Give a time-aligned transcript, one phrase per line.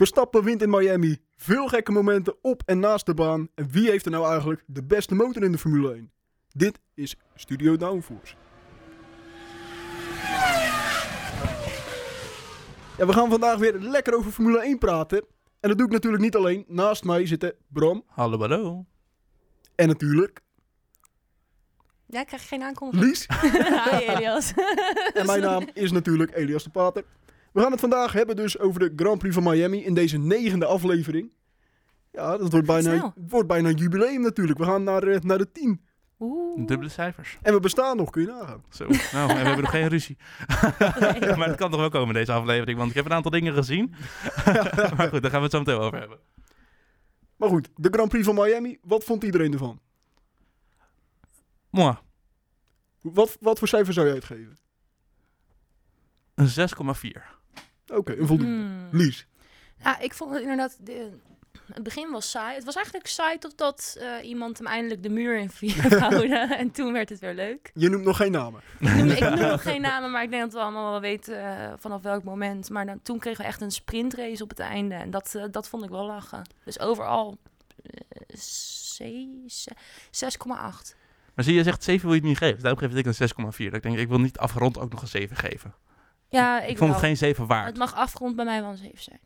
[0.00, 1.18] Verstappen wint in Miami.
[1.36, 3.48] Veel gekke momenten op en naast de baan.
[3.54, 6.12] En wie heeft er nou eigenlijk de beste motor in de Formule 1?
[6.48, 8.34] Dit is Studio Downforce.
[12.98, 15.24] Ja, we gaan vandaag weer lekker over Formule 1 praten.
[15.60, 16.64] En dat doe ik natuurlijk niet alleen.
[16.68, 18.84] Naast mij zitten Bram Hallo, hallo.
[19.74, 20.40] en natuurlijk
[22.06, 23.08] Ja, ik krijg geen aankondiging.
[23.10, 23.26] Lies.
[23.90, 24.52] Hi Elias.
[25.14, 27.04] En mijn naam is natuurlijk Elias de Pater.
[27.52, 30.66] We gaan het vandaag hebben dus over de Grand Prix van Miami in deze negende
[30.66, 31.30] aflevering.
[32.12, 34.58] Ja, dat wordt bijna, wordt bijna een jubileum natuurlijk.
[34.58, 35.84] We gaan naar, eh, naar de 10.
[36.18, 36.66] Oeh.
[36.66, 37.38] Dubbele cijfers.
[37.42, 38.64] En we bestaan nog, kun je nagaan.
[38.68, 38.86] Zo.
[39.12, 40.16] Nou, en we hebben nog geen ruzie.
[41.38, 43.94] maar het kan toch wel komen deze aflevering, want ik heb een aantal dingen gezien.
[44.96, 46.18] maar goed, daar gaan we het zo meteen over hebben.
[47.36, 49.80] Maar goed, de Grand Prix van Miami, wat vond iedereen ervan?
[51.70, 51.96] Moi,
[53.00, 54.58] Wat, wat voor cijfer zou jij uitgeven?
[56.34, 57.39] een 6,4.
[57.90, 58.54] Oké, een voldoende.
[58.54, 58.88] Hmm.
[58.90, 59.26] Lies.
[59.82, 60.76] Ja, ik vond het inderdaad...
[60.80, 61.10] De,
[61.72, 62.54] het begin was saai.
[62.54, 65.50] Het was eigenlijk saai totdat eh, iemand hem eindelijk de muur in
[65.98, 66.50] houden.
[66.58, 67.70] en toen werd het weer leuk.
[67.74, 68.60] Je noemt nog geen namen.
[68.80, 71.44] Ik noem, ik noem nog geen namen, maar ik denk dat we allemaal wel weten
[71.58, 72.70] eh, vanaf welk moment.
[72.70, 74.94] Maar dan, toen kregen we echt een sprintrace op het einde.
[74.94, 76.42] En dat, eh, dat vond ik wel lachen.
[76.64, 77.38] Dus overal
[77.82, 78.00] eh,
[78.36, 79.74] zee- ze-
[80.10, 80.96] 6,8.
[81.34, 82.62] Maar zie je, zegt 7 wil je het niet geven.
[82.62, 83.64] Daarom geef ik een 6,4.
[83.64, 85.74] Dat Ik denk, ik wil niet afgerond ook nog een 7 geven.
[86.30, 87.66] Ja, ik, Ik, vond het geen 7 waard.
[87.66, 89.20] Het mag afgerond bij mij wel een 7 zijn.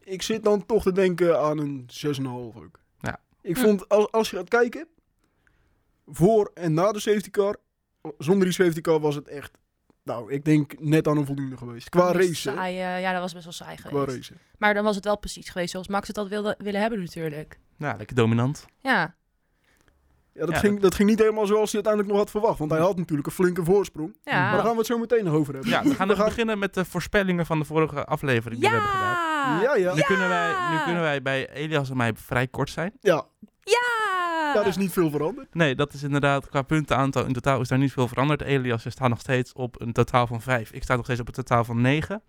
[0.00, 2.22] Ik zit dan toch te denken aan een 6,5
[2.62, 2.80] ook.
[3.00, 3.20] Ja.
[3.42, 3.62] Ik Hm.
[3.62, 4.88] vond, als, als je gaat kijken,
[6.06, 7.56] voor en na de safety car,
[8.18, 9.58] zonder die safety car was het echt,
[10.02, 11.88] nou, ik denk net aan een voldoende geweest.
[11.88, 14.16] Qua race, saai, eh, ja, dat was best wel saai Qua geweest.
[14.30, 14.34] race.
[14.58, 17.58] Maar dan was het wel precies geweest zoals Max het had wilde, willen hebben natuurlijk.
[17.76, 18.66] Ja, lekker dominant.
[18.78, 19.14] Ja,
[20.32, 22.58] Ja, dat, Ja, ging, dat ging niet helemaal zoals hij uiteindelijk nog had verwacht.
[22.58, 24.16] Want hij had natuurlijk een flinke voorsprong.
[24.24, 24.40] ja.
[24.42, 25.70] Maar daar gaan we het zo meteen nog over hebben.
[25.70, 28.74] Ja, we gaan We nog beginnen met de voorspellingen van de vorige aflevering die we
[28.76, 29.14] hebben gedaan.
[29.14, 29.62] Ja!
[29.62, 29.94] Ja, ja.
[29.94, 32.92] Nu, kunnen wij, nu kunnen wij bij Elias en mij vrij kort zijn.
[33.00, 33.24] Ja,
[33.60, 33.98] Ja!
[34.54, 35.54] daar is niet veel veranderd.
[35.54, 37.24] Nee, dat is inderdaad qua puntenaantal.
[37.24, 38.42] In totaal is daar niet veel veranderd.
[38.42, 40.70] Elias staat nog steeds op een totaal van 5.
[40.72, 42.22] Ik sta nog steeds op een totaal van 9.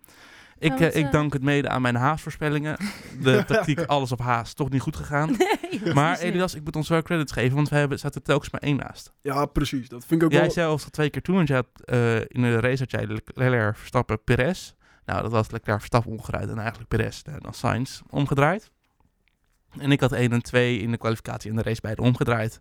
[0.62, 2.76] Ik, Ja, eh, ik eh, dank het mede aan mijn haasvoorspellingen.
[3.20, 5.36] De tactiek alles op haas, toch niet goed gegaan.
[5.38, 6.18] Nee, Maar.
[6.18, 9.12] Elias, ik moet ons wel credits geven, want we hebben, zaten telkens maar één naast.
[9.22, 9.88] Ja, precies.
[9.88, 10.50] Dat vind ik ook Jij wel...
[10.50, 13.76] zei al twee keer toe, want je had, eh, in de race had jij Leclerc,
[13.76, 14.72] Verstappen, Perez.
[15.04, 18.70] Nou, dat was Leclerc, Verstappen omgedraaid en eigenlijk Perez en dan Sainz omgedraaid.
[19.78, 22.60] En ik had 1 en 2 in de kwalificatie en de race beide omgedraaid.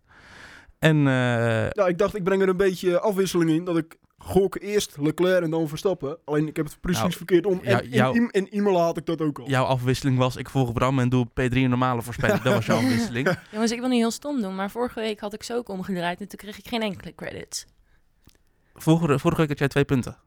[0.79, 3.63] En eh, Ja, ik dacht, ik breng er een beetje afwisseling in.
[3.63, 6.18] Dat ik gok eerst Leclerc en dan Verstappen.
[6.26, 7.59] Alleen ik heb het precies Nou, verkeerd om.
[7.64, 9.48] En in, jou- in, in Imola had ik dat ook al.
[9.50, 12.42] jouw afwisseling was, ik volg Bram en doe P3 een normale voorspelling.
[12.42, 13.38] Dat was jouw afwisseling.
[13.52, 16.20] Jongens, ik wil niet heel stom doen, maar vorige week had ik ze ook omgedraaid
[16.22, 17.66] en toen kreeg ik geen enkele credits.
[18.74, 20.18] Vorige, vorige week had jij twee punten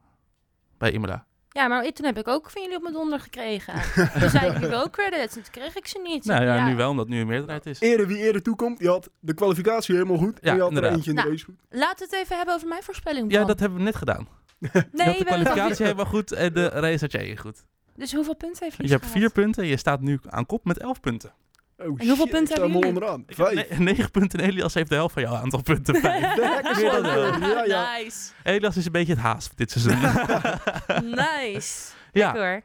[0.77, 1.25] bij Imola.
[1.55, 3.73] Ja, maar toen heb ik ook van jullie op mijn donder gekregen.
[4.19, 6.25] toen zei ik, ik wil ook credits en toen kreeg ik ze niet.
[6.25, 7.79] Nou ja, nu wel, omdat het nu een meerderheid is.
[7.79, 8.79] Ere wie eerder toekomt.
[8.79, 10.37] Je had de kwalificatie helemaal goed.
[10.41, 10.91] Ja, en je had inderdaad.
[10.91, 11.55] er eentje in de Nou, race goed.
[11.69, 13.31] Laten we het even hebben over mijn voorspelling.
[13.31, 14.27] Ja, dat hebben we net gedaan.
[14.59, 17.63] nee, je had de kwalificatie helemaal goed en de race had jij goed.
[17.95, 20.77] Dus hoeveel punten heeft Je Lies hebt vier punten, je staat nu aan kop met
[20.79, 21.33] elf punten.
[21.77, 22.87] Oh, En hoeveel shit, punten hebben jullie?
[22.87, 23.23] onderaan.
[23.27, 23.69] Ik Vijf.
[23.69, 25.95] ne- negen punten en Elias heeft de helft van jouw aantal punten.
[25.95, 26.35] Vijf.
[26.81, 27.39] Meer dan.
[27.39, 27.97] Ja, ja.
[27.97, 28.31] Nice.
[28.43, 29.99] Elias is een beetje het haast dit seizoen.
[31.15, 31.91] Nice.
[32.11, 32.61] ja, Lekker hoor.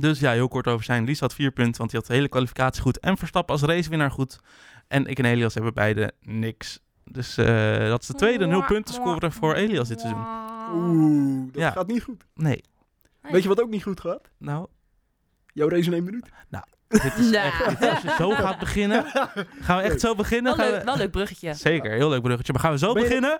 [0.00, 1.04] dus ja, heel kort over zijn.
[1.04, 2.98] Lies had vier punten, want hij had de hele kwalificatie goed.
[2.98, 4.40] En Verstappen als racewinnaar goed.
[4.88, 6.80] En ik en Elias hebben beide niks.
[7.04, 10.24] Dus eh, dat is de tweede nul punten scoren voor Elias dit seizoen.
[10.72, 11.70] Oeh, dat Ja.
[11.70, 12.24] gaat niet goed.
[12.34, 12.62] Nee,
[13.20, 14.30] Weet je wat ook niet goed gaat?
[14.38, 14.66] nou,
[15.52, 16.28] Jouw race in één minuut.
[16.88, 17.46] Dit is Nou.
[17.46, 17.80] echt...
[17.90, 19.04] Als je zo gaat beginnen,
[19.60, 20.56] gaan we echt zo beginnen.
[20.56, 21.54] Wel Gaan leuk, we, wel leuk bruggetje.
[21.54, 22.52] Zeker, heel leuk bruggetje.
[22.52, 23.38] Maar gaan we zo Ben je- beginnen?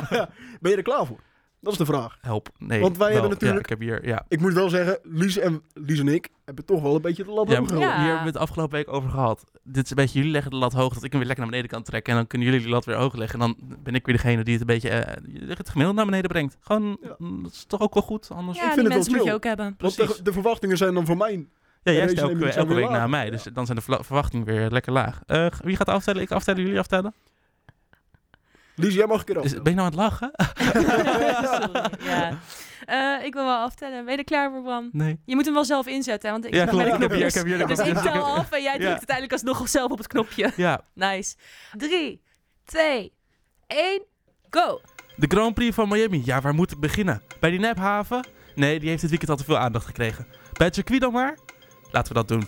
[0.60, 1.20] ben je er klaar voor?
[1.60, 2.18] Dat is de vraag.
[2.20, 2.80] Help, nee.
[2.80, 3.20] Want wij wel.
[3.20, 4.24] hebben natuurlijk- Ja, ik heb hier, ja.
[4.28, 7.30] Ik moet wel zeggen, Lies en, Lies en ik hebben toch wel een beetje de
[7.30, 7.94] lat Ja, hoog gehouden.
[7.94, 7.98] Ja.
[8.02, 9.44] Hier hebben we het afgelopen week over gehad.
[9.62, 11.50] Dit is een beetje, jullie leggen de lat hoog, dat ik hem weer lekker naar
[11.54, 12.12] beneden kan trekken.
[12.12, 13.40] En dan kunnen jullie die lat weer hoog leggen.
[13.40, 16.30] En dan ben ik weer degene die het een beetje, eh, het gemiddelde naar beneden
[16.30, 16.56] brengt.
[16.60, 17.14] Gewoon, Ja.
[17.18, 18.28] mm, dat is toch ook wel goed.
[18.30, 19.64] Anders, Ja, vind die het wel mensen moet je ook hebben.
[19.78, 20.16] Want precies.
[20.16, 21.46] de, de verwachtingen zijn dan voor mij...
[21.92, 23.30] ja, jij stelt elke, week naar mij.
[23.30, 25.20] Dus dan zijn de verwachtingen weer lekker laag.
[25.26, 26.22] Eh, wie gaat aftellen?
[26.22, 27.14] Ik aftellen, jullie aftellen?
[28.74, 30.30] Lies, jij mag een keer ben je nou aan het lachen?
[31.52, 32.38] Sorry, ja.
[32.84, 34.04] Eh, ik wil wel aftellen.
[34.04, 34.88] Ben je er klaar voor, Bram?
[34.92, 35.20] Nee.
[35.24, 37.68] Je moet hem wel zelf inzetten, want ik Ja, Ik de heb hier, ik heb
[37.68, 38.88] Dus ik tel af en jij drukt Ja.
[38.96, 40.52] uiteindelijk alsnog zelf op het knopje.
[40.56, 41.34] Ja, Nice.
[41.76, 42.22] 3,
[42.64, 43.12] 2,
[43.66, 44.02] 1,
[44.50, 44.80] go.
[45.16, 46.22] de Grand Prix van Miami.
[46.24, 47.22] Ja, waar moet ik beginnen?
[47.40, 48.26] Bij die nephaven?
[48.54, 50.26] Nee, die heeft dit weekend al te veel aandacht gekregen.
[50.52, 51.38] Bij het circuit dan maar?
[51.90, 52.46] Laten we dat doen.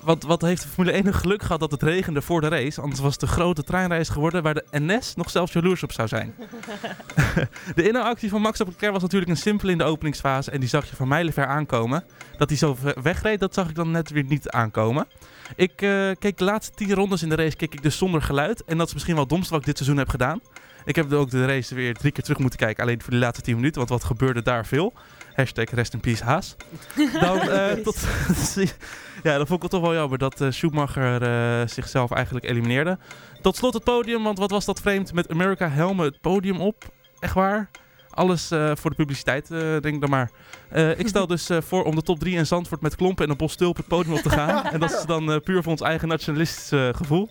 [0.00, 2.80] wat, wat heeft de Formule 1 een geluk gehad dat het regende voor de race?
[2.80, 6.08] Anders was het een grote treinreis geworden waar de NS nog zelfs jaloers op zou
[6.08, 6.34] zijn.
[7.74, 10.50] de inhaalactie van Max Leclerc was natuurlijk een simpel in de openingsfase.
[10.50, 12.04] En die zag je van mijlenver aankomen.
[12.36, 15.06] Dat hij zo wegreed, dat zag ik dan net weer niet aankomen.
[15.56, 18.64] Ik eh, keek de laatste tien rondes in de race keek ik dus zonder geluid.
[18.64, 20.40] En dat is misschien wel het wat ik dit seizoen heb gedaan.
[20.84, 22.82] Ik heb ook de race weer drie keer terug moeten kijken.
[22.82, 23.78] Alleen voor de laatste 10 minuten.
[23.78, 24.92] Want wat gebeurde daar veel?
[25.34, 26.56] Hashtag rest in peace Haas.
[27.20, 27.96] Dan, eh, tot,
[29.22, 32.98] ja, dat vond ik wel toch wel jammer dat eh, Schumacher eh, zichzelf eigenlijk elimineerde.
[33.42, 34.22] Tot slot het podium.
[34.22, 36.84] Want wat was dat vreemd met America helmen het podium op.
[37.18, 37.70] Echt waar.
[38.10, 40.30] Alles eh, voor de publiciteit, eh, denk ik dan maar.
[40.70, 43.30] Eh, ik stel dus eh, voor om de top 3 in Zandvoort met klompen en
[43.30, 44.64] een bos stulp het podium op te gaan.
[44.64, 47.28] en dat is dan eh, puur voor ons eigen nationalistische eh, gevoel.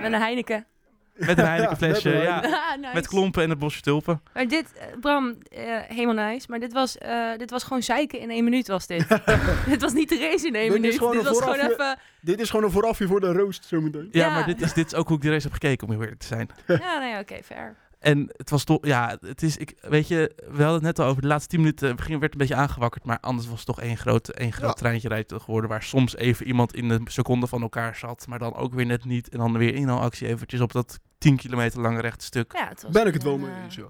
[0.00, 0.66] Met een Heineken.
[1.16, 2.36] Met een Ja, met flesje, ja.
[2.40, 2.94] Ah, nice.
[2.94, 4.20] Met klompen en het bosje tulpen.
[4.34, 6.46] Maar dit, eh, Bram, eh, helemaal nice.
[6.50, 9.08] Maar dit was, eh, dit was gewoon zeiken in één minuut was dit.
[9.68, 10.98] dit was niet de race in één Dit is minuut.
[10.98, 11.98] gewoon Dit een was gewoon voorafje- even...
[12.20, 14.08] Dit is gewoon een voorafje voor de roost zometeen.
[14.12, 14.32] Ja, Ja.
[14.32, 16.20] maar dit is, dit is ook hoe ik die race heb gekeken, om heel eerlijk
[16.20, 16.48] te zijn.
[16.82, 17.76] Ja, nee, oké, fair.
[17.98, 21.06] En het was toch, ja, het is, ik, weet je, we hadden het net al
[21.06, 23.66] over de laatste 10 minuten, het begin werd een beetje aangewakkerd, maar anders was het
[23.66, 24.74] toch één groot, één groot Ja.
[24.74, 28.54] treintje rijden geworden, waar soms even iemand in een seconde van elkaar zat, maar dan
[28.54, 29.28] ook weer net niet.
[29.28, 32.52] En dan weer inhaalactie eventjes op dat 10 kilometer lange rechte stuk.
[32.52, 33.88] Ja, het was Ben ik het wel mee eh, eens, ja.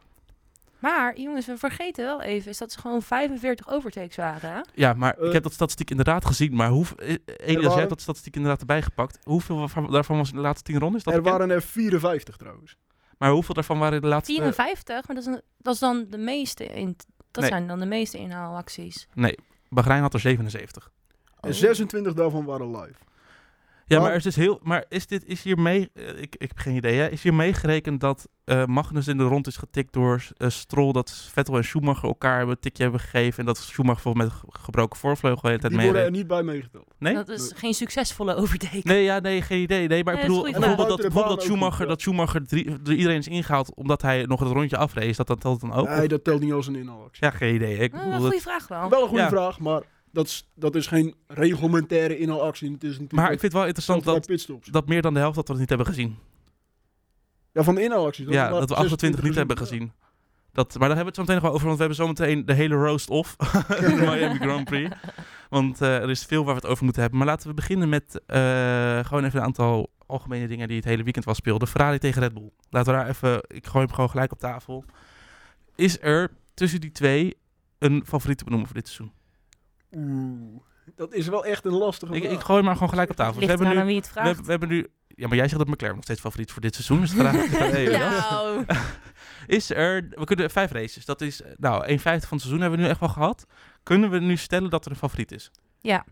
[0.79, 4.51] Maar jongens, we vergeten wel even, is dat ze gewoon 45 overtakes waren.
[4.51, 4.61] hè?
[4.75, 5.27] Ja, maar Eh.
[5.27, 8.61] ik heb dat statistiek inderdaad gezien, maar hoe, eh, Elias, jij hebt dat statistiek inderdaad
[8.61, 9.19] erbij gepakt.
[9.23, 11.03] Hoeveel van- daarvan was in de laatste 10 rondes?
[11.03, 11.39] Dat Er bekend?
[11.39, 12.77] waren er 54 trouwens.
[13.19, 14.33] Maar hoeveel daarvan waren in de laatste...
[14.33, 16.97] 54, maar dat is, een- dat is dan de meeste in,
[17.31, 17.51] dat Nee.
[17.51, 19.09] zijn dan de meeste inhaalacties.
[19.15, 19.39] Nee,
[19.69, 20.91] Bahrein had er 77.
[21.41, 21.57] En Oh.
[21.57, 22.99] 26 daarvan waren live.
[23.89, 25.91] Ja, Maar- maar, er is dus heel, maar is dit is hier mee?
[25.95, 26.99] eh, ik, ik heb geen idee.
[26.99, 27.09] Hè?
[27.11, 31.29] Is hier meegerekend dat eh Magnus in de rond is getikt door eh, Stroll, dat
[31.33, 34.47] Vettel en Schumacher elkaar hebben een tikje hebben gegeven en dat Schumacher volgens met ge-
[34.61, 36.95] gebroken voorvleugel de hele tijd Die worden er niet bij meegeteld.
[36.99, 37.15] Nee?
[37.15, 38.81] Dat is geen succesvolle overtake.
[38.83, 39.89] Nee, ja, nee, geen idee.
[39.89, 43.75] Nee, maar ik bedoel bijvoorbeeld, dat, bijvoorbeeld dat Schumacher, dat Schumacher drie, iedereen is ingehaald
[43.75, 45.17] omdat hij nog het rondje afreed.
[45.17, 45.89] Dat dat telt dan ook?
[45.89, 47.25] Nee, dat telt niet als een inhaalactie.
[47.25, 47.77] Ja, geen idee.
[47.79, 48.89] Ik Ah, bedoel, goede vraag wel.
[48.89, 49.29] Wel een goede Ja.
[49.29, 49.83] vraag, maar
[50.17, 52.71] dat is, dat is geen reglementaire inhaalactie.
[52.71, 54.69] Het is natuurlijk maar ik vind het wel interessant dat, pitstops.
[54.69, 56.17] dat meer dan de helft dat we het niet hebben gezien.
[57.53, 58.27] Ja, van de inhaalacties.
[58.29, 59.93] Ja, dat we 28 niet hebben gezien.
[60.53, 62.07] Dat, maar daar hebben we het zo meteen nog wel over, want we hebben zo
[62.07, 63.37] meteen de hele roast off.
[63.81, 64.97] de Miami Grand Prix.
[65.49, 67.21] Want eh, er is veel waar we het over moeten hebben.
[67.21, 71.03] Maar laten we beginnen met eh, gewoon even een aantal algemene dingen die het hele
[71.03, 71.69] weekend was speelden.
[71.69, 72.51] Ferrari tegen Red Bull.
[72.71, 74.85] Laten we daar even, ik gooi hem gewoon gelijk op tafel.
[75.75, 77.37] Is er tussen die twee
[77.79, 79.15] een favoriet te benoemen voor dit seizoen?
[79.97, 80.61] Oeh,
[80.95, 82.35] dat is wel echt een lastige Ik, vraag.
[82.35, 83.35] ik gooi maar gewoon gelijk op tafel.
[83.35, 84.27] Dus we hebben nu, aan wie het we, vraagt.
[84.27, 86.75] hebben- we hebben nu, ja, maar jij zegt dat McLaren nog steeds favoriet voor dit
[86.75, 87.01] seizoen.
[87.01, 87.19] Dus is.
[87.99, 88.65] Nou,
[89.47, 92.79] Is er, we kunnen vijf races, dat is, nou, 1 vijfde van het seizoen hebben
[92.79, 93.47] we nu echt wel gehad.
[93.83, 95.51] Kunnen we nu stellen dat er een favoriet is?
[95.81, 96.05] ja,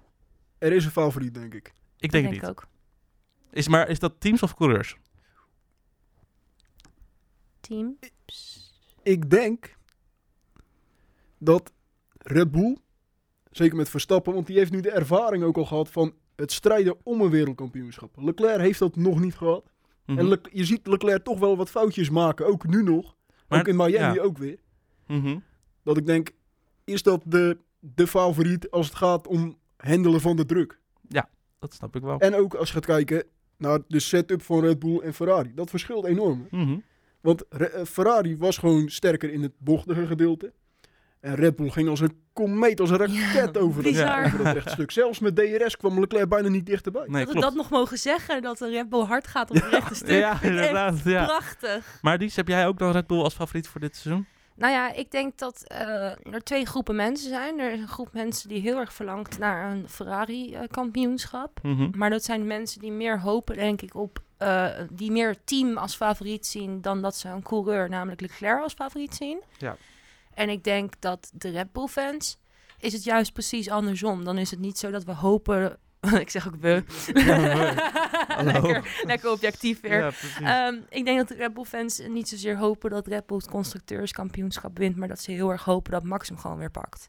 [0.59, 1.67] Er is een favoriet, denk ik.
[1.67, 2.51] Ik ik denk, denk het niet.
[2.51, 2.67] ook.
[3.51, 4.97] Is, maar is dat teams of coureurs?
[7.61, 7.99] Team.
[9.03, 9.77] Ik denk
[11.39, 11.73] dat
[12.19, 12.77] Red Bull,
[13.57, 16.97] zeker met Verstappen, want die heeft nu de ervaring ook al gehad van het strijden
[17.03, 18.17] om een wereldkampioenschap.
[18.17, 19.71] Leclerc heeft dat nog niet gehad.
[20.07, 20.19] Mhm.
[20.19, 23.15] En Le- je ziet Leclerc toch wel wat foutjes maken, ook nu nog.
[23.49, 24.23] Maar- ook in Miami ja.
[24.23, 24.59] ook weer.
[25.07, 25.39] Mhm.
[25.83, 26.31] Dat ik denk,
[26.85, 30.81] is dat de, de favoriet als het gaat om handelen van de druk?
[31.59, 32.19] Dat snap ik wel.
[32.19, 33.25] En ook als je gaat kijken
[33.57, 35.55] naar de setup van Red Bull en Ferrari.
[35.55, 36.47] Dat verschilt enorm.
[36.51, 36.79] Mhm.
[37.21, 40.53] Want eh, Ferrari was gewoon sterker in het bochtige gedeelte.
[41.25, 44.25] En Red Bull ging als een komeet, als een raket Ja, over, dat, bizar.
[44.25, 44.91] over dat rechtstuk.
[44.91, 47.05] Zelfs met DRS kwam Leclerc bijna niet dichterbij.
[47.07, 47.47] Nee, dat we klopt.
[47.47, 50.09] dat nog mogen zeggen, dat een Red Bull hard gaat op het rechte stuk.
[50.19, 51.03] Ja, inderdaad.
[51.03, 51.99] Prachtig.
[52.03, 54.27] Maar Dies, heb jij ook dan Red Bull als favoriet voor dit seizoen?
[54.57, 57.59] Nou ja, ik denk dat eh, er twee groepen mensen zijn.
[57.61, 61.59] Er is een groep mensen die heel erg verlangt naar een Ferrari-kampioenschap.
[61.63, 61.89] Mhm.
[61.97, 64.19] Maar dat zijn mensen die meer hopen, denk ik, op...
[64.37, 68.63] eh, die meer het team als favoriet zien dan dat ze een coureur, namelijk Leclerc,
[68.63, 69.43] als favoriet zien.
[69.59, 69.77] Ja.
[70.35, 72.39] En ik denk dat de Red Bull-fans
[72.79, 74.25] is het juist precies andersom.
[74.25, 75.79] Dan is het niet zo dat we hopen...
[76.21, 76.85] ik zeg ook we.
[78.43, 80.17] Lekker, lekker objectief weer.
[80.41, 80.67] Ja.
[80.67, 83.49] Ehm, ik denk dat de Red Bull fans niet zozeer hopen dat Red Bull het
[83.49, 87.09] constructeurskampioenschap wint, maar dat ze heel erg hopen dat Max hem gewoon weer pakt.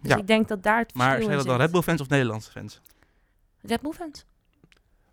[0.00, 0.16] Dus Ja.
[0.16, 1.56] ik denk dat daar het maar zijn dat dan.
[1.56, 2.80] Red Bull fans of Nederlandse fans?
[3.60, 4.24] Red Bull fans.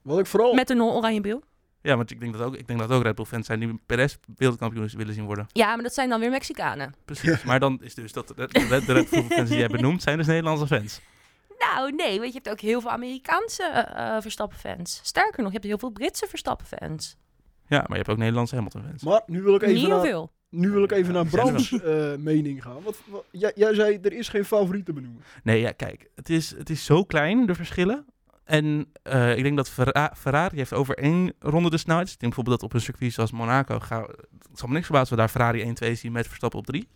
[0.01, 0.53] Wat ik vooral...
[0.53, 1.43] Met een oranje bril.
[1.83, 3.79] Ja, want ik denk dat ook, ik denk dat ook Red Bull fans zijn die
[3.85, 5.47] Perez wereldkampioen willen zien worden.
[5.51, 6.93] Ja, maar dat zijn dan weer Mexicanen.
[7.05, 7.43] Precies.
[7.43, 10.01] Maar dan is dus dat de, de, Red- de Red Bull fans die jij benoemt
[10.01, 11.01] zijn dus Nederlandse fans.
[11.59, 14.99] Nou, nee, weet je, je hebt ook heel veel Amerikaanse eh Verstappen-fans.
[15.03, 17.15] Sterker nog, je hebt heel veel Britse Verstappen-fans.
[17.67, 19.03] Ja, maar je hebt ook Nederlandse Hamilton fans.
[19.03, 20.31] Maar nu wil ik even Niet naar, veel.
[20.49, 22.81] nu wil ik even naar Brams eh, mening gaan.
[22.83, 25.23] Wat, wat- jij, jij zei, er is geen favoriet te benoemen.
[25.43, 28.05] Nee, ja, kijk, het is, het is zo klein, de verschillen.
[28.53, 32.05] En eh, ik denk dat Ferra- Ferrari heeft over één ronde de snelheid.
[32.05, 33.79] Dus ik denk bijvoorbeeld dat op een circuit zoals Monaco...
[33.79, 34.01] Ga,
[34.49, 36.87] het zal me niks verbazen we daar Ferrari 1-2 zien met Verstappen op 3.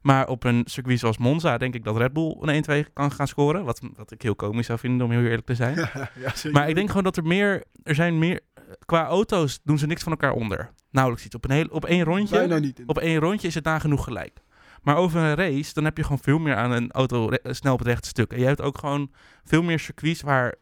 [0.00, 3.28] Maar op een circuit zoals Monza denk ik dat Red Bull een 1-2 kan gaan
[3.28, 3.64] scoren.
[3.64, 5.76] Wat, wat ik heel komisch zou vinden, om heel eerlijk te zijn.
[5.94, 6.10] ja.
[6.52, 7.64] Maar ik denk gewoon dat er meer...
[7.82, 8.40] Er zijn meer...
[8.84, 10.70] Qua auto's doen ze niks van elkaar onder.
[10.90, 11.34] Nauwelijks iets.
[11.34, 12.36] Op, een heel, op één rondje...
[12.36, 12.82] Bijna niet.
[12.86, 14.40] Op één rondje is het nagenoeg gelijk.
[14.82, 17.72] Maar over een race, dan heb je gewoon veel meer aan een auto re- snel
[17.72, 18.32] op het rechte stuk.
[18.32, 19.10] En je hebt ook gewoon
[19.44, 20.54] veel meer circuits waar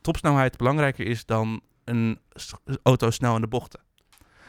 [0.00, 2.18] topsnelheid belangrijker is dan een
[2.82, 3.80] auto snel in de bochten.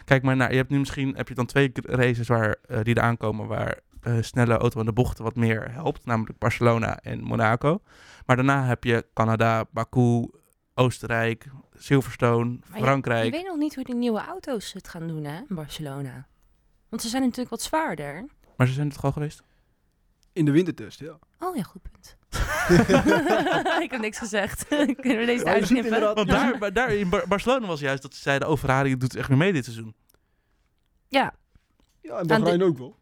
[0.05, 2.97] Kijk maar naar, je hebt nu misschien heb je dan twee races waar, eh, die
[2.97, 6.05] eraan komen waar eh, snelle auto in de bochten wat meer helpt.
[6.05, 7.81] Namelijk Barcelona en Monaco.
[8.25, 10.27] Maar daarna heb je Canada, Baku,
[10.73, 13.25] Oostenrijk, Silverstone, Maar je- Frankrijk.
[13.25, 16.27] Je weet nog niet hoe die nieuwe auto's het gaan doen, hè, in Barcelona.
[16.89, 18.25] Want ze zijn natuurlijk wat zwaarder.
[18.57, 19.43] Maar ze zijn het gewoon geweest.
[20.33, 21.17] In de wintertest, ja.
[21.39, 22.17] Oh ja, goed punt.
[23.85, 24.67] ik heb niks gezegd.
[24.67, 26.13] Kunnen we deze Ja, uitknippen?
[26.15, 29.15] Want daar, maar daar in Bar- Barcelona was juist dat ze zeiden, oh Ferrari doet
[29.15, 29.95] echt weer mee dit seizoen.
[31.07, 31.33] Ja,
[32.01, 32.95] Ja, en Bahrein ook wel.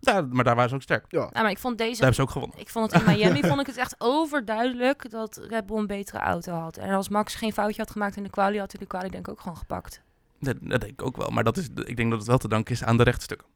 [0.00, 1.04] Ja, maar daar waren ze ook sterk.
[1.08, 1.28] Ja.
[1.32, 1.98] maar ik vond Daar deze...
[1.98, 2.58] hebben ze ook gewonnen.
[2.58, 6.18] Ik vond het in Miami vond ik het echt overduidelijk dat Red Bull een betere
[6.18, 6.76] auto had.
[6.76, 9.26] En als Max geen foutje had gemaakt in de quali, had hij de quali denk
[9.26, 10.02] ik ook gewoon gepakt.
[10.40, 11.28] Dat, dat denk ik ook wel.
[11.30, 13.46] Maar dat is, ik denk dat het wel te danken is aan de rechtstukken.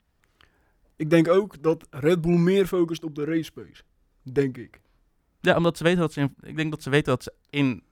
[0.99, 3.83] Ik denk ook dat Red Bull meer focust op de race pace.
[4.23, 4.81] Denk ik.
[5.40, 7.83] Ja, omdat ze weten dat ze in, ik denk dat ze weten dat ze in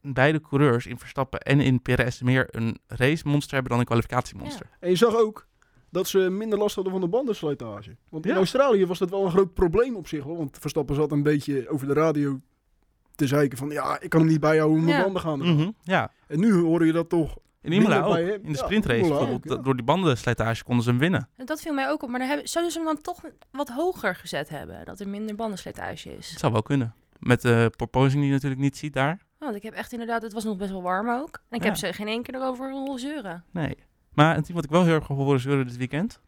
[0.00, 4.66] beide coureurs, in Verstappen en in Perez, meer een race monster hebben dan een kwalificatiemonster.
[4.80, 5.46] En je zag ook
[5.90, 7.96] dat ze minder last hadden van de bandenslijtage.
[8.08, 8.36] Want in Ja.
[8.36, 10.22] Australië was dat wel een groot probleem op zich.
[10.22, 10.36] Hoor.
[10.36, 12.40] Want Verstappen zat een beetje over de radio
[13.14, 13.70] te zeiken van...
[13.70, 15.02] Ja, ik kan hem niet bijhouden hoe mijn Ja.
[15.04, 15.38] banden gaan.
[15.38, 16.10] Mhm, ja.
[16.26, 17.38] En nu hoor je dat toch...
[17.64, 18.12] In Imola ook.
[18.12, 18.22] bij.
[18.22, 19.56] In de Ja, sprintrace Imola ook, bijvoorbeeld.
[19.58, 19.62] ja.
[19.64, 21.28] Door die bandenslijtage konden ze hem winnen.
[21.36, 22.08] En dat viel mij ook op.
[22.08, 24.84] Maar dan hebben, zouden ze hem dan toch wat hoger gezet hebben?
[24.84, 26.30] Dat er minder bandenslijtage is.
[26.30, 26.94] Dat zou wel kunnen.
[27.18, 29.20] Met de proposing die je natuurlijk niet ziet daar.
[29.38, 31.40] Want ik heb echt inderdaad, het was nog best wel warm ook.
[31.48, 31.68] En ik Ja.
[31.68, 33.44] heb ze geen één keer erover horen zeuren.
[33.50, 33.76] Nee.
[34.12, 36.20] Maar een team wat ik wel heel erg heb horen zeuren dit weekend,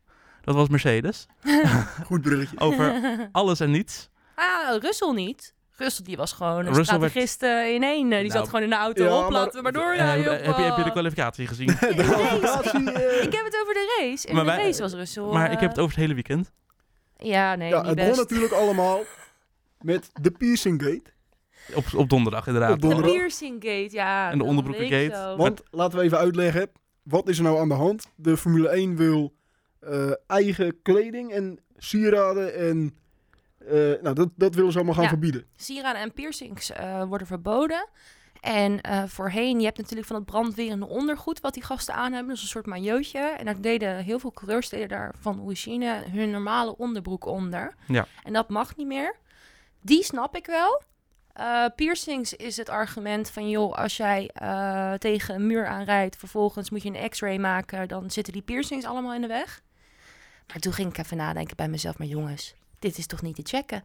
[0.42, 1.26] dat was Mercedes.
[2.06, 2.58] Goed bruggetje.
[2.58, 3.00] Over
[3.32, 4.10] alles en niets.
[4.34, 5.54] ah, Russell niet.
[5.76, 8.02] Russell die was gewoon een Russell werd- strategist eh, in één.
[8.10, 10.56] Die Nou, zat gewoon in de auto ja, op, maar- laten we maar Eh, heb,
[10.56, 11.66] je, heb je de kwalificatie gezien?
[11.80, 12.90] De kwalificatie...
[12.92, 14.26] eh, Ik heb het over de race.
[14.26, 15.22] In Maar de wij- race was Russell.
[15.24, 16.52] maar ik heb het over het hele weekend.
[17.16, 18.20] Ja, nee, ja, het begon best.
[18.20, 19.00] natuurlijk allemaal
[19.80, 21.14] met de Piercing Gate.
[21.74, 22.72] Op, op donderdag inderdaad.
[22.72, 24.30] Op De piercing gate, ja.
[24.30, 25.34] En de onderbroekengate.
[25.36, 26.70] Want laten we even uitleggen,
[27.02, 28.06] wat is er nou aan de hand?
[28.16, 29.34] De Formule 1 wil
[29.80, 32.96] eh, eigen kleding en sieraden en
[33.66, 35.08] eh, nou, dat, dat willen ze allemaal gaan Ja.
[35.08, 35.46] verbieden.
[35.56, 37.88] Sieraden en piercings eh, worden verboden.
[38.40, 42.32] En eh, voorheen, je hebt natuurlijk van het brandwerende ondergoed wat die gasten aan hebben.
[42.32, 43.18] Dus een soort maillotje.
[43.18, 47.74] En daar deden heel veel coureurs deden daar van origine hun normale onderbroek onder.
[47.86, 48.06] Ja.
[48.24, 49.16] En dat mag niet meer.
[49.80, 50.82] Die snap ik wel.
[51.32, 56.70] Eh, piercings is het argument van, joh, als jij eh, tegen een muur aanrijdt, vervolgens
[56.70, 59.62] moet je een x-ray maken, dan zitten die piercings allemaal in de weg.
[60.46, 62.54] Maar toen ging ik even nadenken bij mezelf, maar jongens,
[62.86, 63.84] dit is toch niet te checken?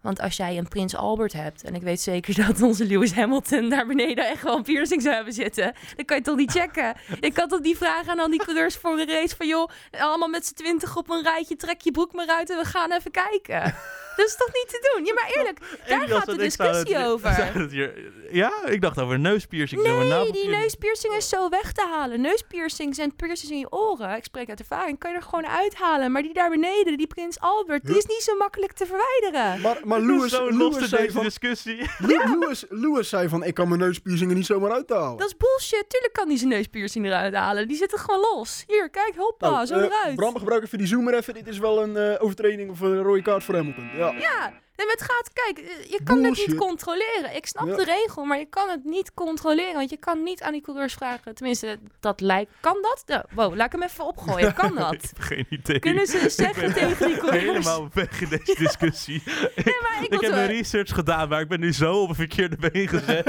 [0.00, 3.68] Want als jij een Prins Albert hebt, en ik weet zeker dat onze Lewis Hamilton
[3.68, 6.94] daar beneden echt wel een piercing zou hebben zitten, dan kan je toch niet checken?
[7.28, 10.28] Ik kan toch niet vragen aan al die coureurs voor een race van, joh, allemaal
[10.28, 13.10] met z'n twintig op een rijtje, trek je broek maar uit en we gaan even
[13.10, 13.74] kijken.
[14.20, 15.04] Dat is toch niet te doen?
[15.06, 15.58] Ja, maar eerlijk,
[15.88, 17.32] daar gaat de discussie het- over.
[17.40, 19.82] zouden het hier- ja, ik dacht over neuspiercing.
[19.82, 20.56] Nee, die navelpiercing.
[20.56, 22.20] neuspiercing is zo weg te halen.
[22.20, 26.12] Neuspiercings en piercings in je oren, ik spreek uit ervaring, kan je er gewoon uithalen.
[26.12, 29.60] Maar die daar beneden, die Prins Albert, die is niet zo makkelijk te verwijderen.
[29.60, 31.90] Maar, maar ben zo in zei deze van, discussie.
[31.98, 35.18] Lewis, Lewis zei van, ik kan mijn neuspiercingen niet zomaar uithalen.
[35.18, 35.84] Dat is bullshit.
[35.88, 37.68] Tuurlijk kan die zijn neuspiercing eruit halen.
[37.68, 38.64] Die zitten gewoon los.
[38.66, 40.14] Hier, kijk, hoppa, Nou, zo eh, eruit.
[40.16, 41.34] Bram, gebruik even die zoomer even.
[41.34, 43.90] Dit is wel een eh, overtreding of een rode kaart voor Hamilton.
[43.96, 44.09] Ja.
[44.18, 47.34] Ja, en het gaat, kijk, eh, je kan het niet controleren.
[47.36, 47.76] Ik snap Ja.
[47.76, 49.74] de regel, maar je kan het niet controleren.
[49.74, 51.34] Want je kan niet aan die coureurs vragen.
[51.34, 52.50] Tenminste, dat lijkt.
[52.60, 53.24] Kan dat?
[53.34, 54.54] Wow, laat ik hem even opgooien.
[54.60, 54.92] Kan dat?
[54.92, 55.78] ik heb geen idee.
[55.78, 57.42] Kunnen ze zeggen Ik ben tegen die coureurs?
[57.44, 59.22] Helemaal weg in deze discussie.
[59.26, 62.14] Nee, maar ik, Ik heb mijn research gedaan, maar ik ben nu zo op een
[62.14, 63.24] verkeerde been gezet.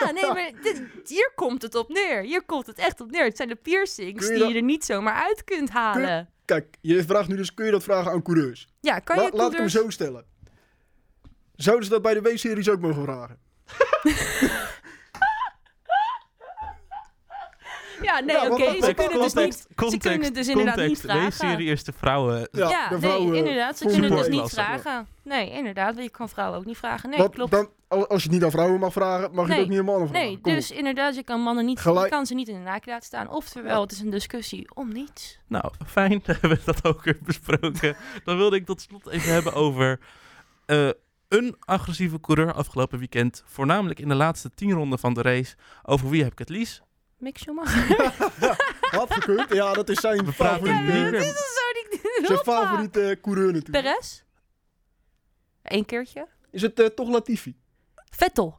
[0.00, 2.22] Ja, nee, maar dit- hier komt het op neer.
[2.22, 3.24] Hier komt het echt op neer.
[3.24, 6.28] Het zijn de piercings je die dat- je er niet zomaar uit kunt halen.
[6.46, 8.68] Kijk, je vraagt nu dus, kun je dat vragen aan coureurs?
[8.80, 9.72] Ja, kan La- je laat ik hem coureurs...
[9.72, 10.24] zo stellen.
[11.54, 13.38] Zouden ze dat bij de W-series ook mogen vragen?
[18.02, 18.82] Ja, nee, Ja, oké.
[18.84, 19.66] Ze kunnen dus niet...
[19.74, 21.32] context, Ze kunnen het dus inderdaad niet vragen.
[21.32, 22.48] serie is de vrouwen.
[22.52, 23.78] Ja, Ja, de nee, inderdaad.
[23.78, 25.06] Ze kunnen dus niet vragen.
[25.22, 25.92] Nee, inderdaad.
[25.94, 27.08] want Je kan vrouwen ook niet vragen.
[27.10, 27.50] Nee, Want klopt.
[27.50, 29.50] dan, al- als je het niet aan vrouwen mag vragen, mag je Nee.
[29.50, 30.26] het ook niet aan mannen vragen.
[30.26, 31.80] Nee, Kom dus inderdaad, je kan mannen niet...
[31.80, 33.28] Gelijk- Je kan ze niet in de naak laten staan.
[33.30, 35.38] Oftewel, het is een discussie om niets.
[35.48, 37.96] Nou, fijn, dan hebben we dat ook weer besproken.
[38.24, 40.00] Dan wilde ik tot slot even hebben over...
[40.66, 40.88] eh,
[41.28, 43.42] een agressieve coureur afgelopen weekend.
[43.46, 45.54] Voornamelijk in de laatste tien ronden van de race.
[45.82, 46.82] Over wie heb ik het lies?
[47.18, 48.12] Mick Schumacher.
[48.98, 49.52] Had gekund.
[49.54, 51.14] Ja, dat is zijn favoriete, niet dit meer.
[51.14, 53.84] is zo niet zijn favoriete coureur natuurlijk.
[53.84, 54.22] Perez?
[55.62, 56.26] Eén keertje.
[56.50, 57.56] Is het eh, toch Latifi?
[58.10, 58.58] Vettel.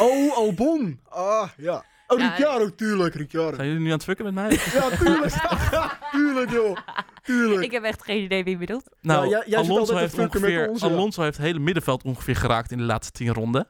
[0.00, 1.00] Oh, Albon.
[1.08, 1.84] Ah, ja.
[2.06, 3.54] Oh, Ja, Ricciardo, tuurlijk, Ricciardo.
[3.56, 4.50] Zijn jullie nu aan het fucken met mij?
[4.72, 5.32] Ja, tuurlijk.
[6.12, 6.76] tuurlijk, joh.
[7.22, 7.62] Tuurlijk.
[7.62, 8.88] Ik heb echt geen idee wie je bedoelt.
[9.00, 10.86] Nou, Ja, jij- Alonso, heeft ongeveer, ons, ja.
[10.88, 13.68] Alonso heeft het hele middenveld ongeveer geraakt in de laatste tien ronden.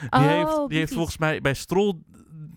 [0.00, 1.94] Die Oh, heeft, die heeft volgens mij bij Stroll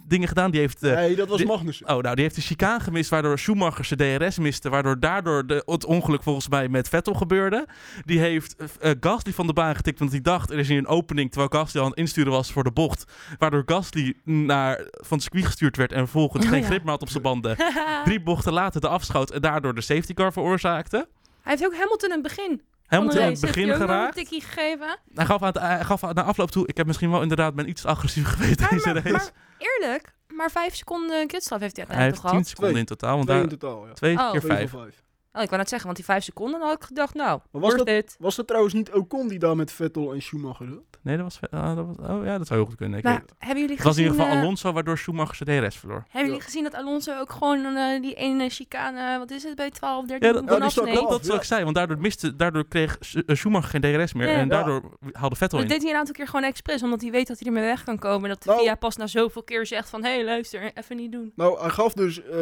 [0.09, 0.51] dingen gedaan.
[0.51, 1.87] Die heeft, eh, nee, dat was Magnussen.
[1.89, 4.69] oh, nou, die heeft de chicane gemist, waardoor Schumacher zijn DRS miste.
[4.69, 7.67] Waardoor daardoor de, het ongeluk volgens mij met Vettel gebeurde.
[8.05, 10.87] Die heeft eh, Gasly van de baan getikt, want hij dacht er is hier een
[10.87, 11.31] opening.
[11.31, 13.11] Terwijl Gasly aan het insturen was voor de bocht.
[13.37, 16.65] Waardoor Gasly naar, van het circuit gestuurd werd en vervolgens Oh, geen ja.
[16.65, 17.57] grip meer had op zijn banden.
[18.05, 21.07] Drie bochten later de afschoot en daardoor de safety car veroorzaakte.
[21.41, 22.61] Hij heeft ook Hamilton in het begin.
[22.89, 24.07] Hamilton in de het begin nog geraakt.
[24.17, 24.97] een tikkie gegeven.
[25.13, 27.55] Hij gaf, aan het, hij gaf aan- na afloop toe, ik heb misschien wel inderdaad
[27.55, 29.11] ben iets agressief geweest Maar, deze maar, race.
[29.11, 32.47] maar eerlijk, maar vijf seconden gridstraf heeft hij hij heeft uiteindelijk 10 gehad.
[32.47, 33.93] seconden in totaal, want Twee in daar totaal, ja.
[33.93, 34.31] twee Oh.
[34.31, 34.69] keer Twee vijf.
[34.71, 35.03] vijf.
[35.33, 37.75] Oh, ik wou net zeggen, want die vijf seconden, had ik gedacht, nou, Maar was
[37.75, 38.15] dat, it.
[38.19, 40.83] was dat trouwens niet Ocon die daar met Vettel en Schumacher zat?
[41.01, 41.95] Nee, dat was, ah, dat was...
[42.09, 42.97] Oh ja, dat zou heel goed kunnen.
[42.97, 43.33] Ik Maar weet het.
[43.37, 44.11] hebben jullie Het was in gezien...
[44.11, 46.05] ieder geval eh, Alonso, waardoor Schumacher zijn DRS verloor.
[46.09, 49.69] Hebben jullie gezien dat Alonso ook gewoon eh, die ene chicane, wat is het, bij
[49.69, 51.33] 12, 13 Ja, dat, kon Ja, die dat ja.
[51.35, 54.27] ik zei, want daardoor, miste, daardoor kreeg eh, Schumacher geen DRS meer.
[54.27, 54.45] En Ja.
[54.45, 54.81] daardoor
[55.11, 55.73] haalde Vettel Dat in.
[55.73, 57.99] deed hij een aantal keer gewoon expres, omdat hij weet dat hij ermee weg kan
[57.99, 58.29] komen.
[58.29, 61.11] Dat de Nou- VIA pas na zoveel keer zegt van, hé, hey, luister, even niet
[61.11, 61.31] doen.
[61.35, 62.37] Nou, hij gaf dus eh,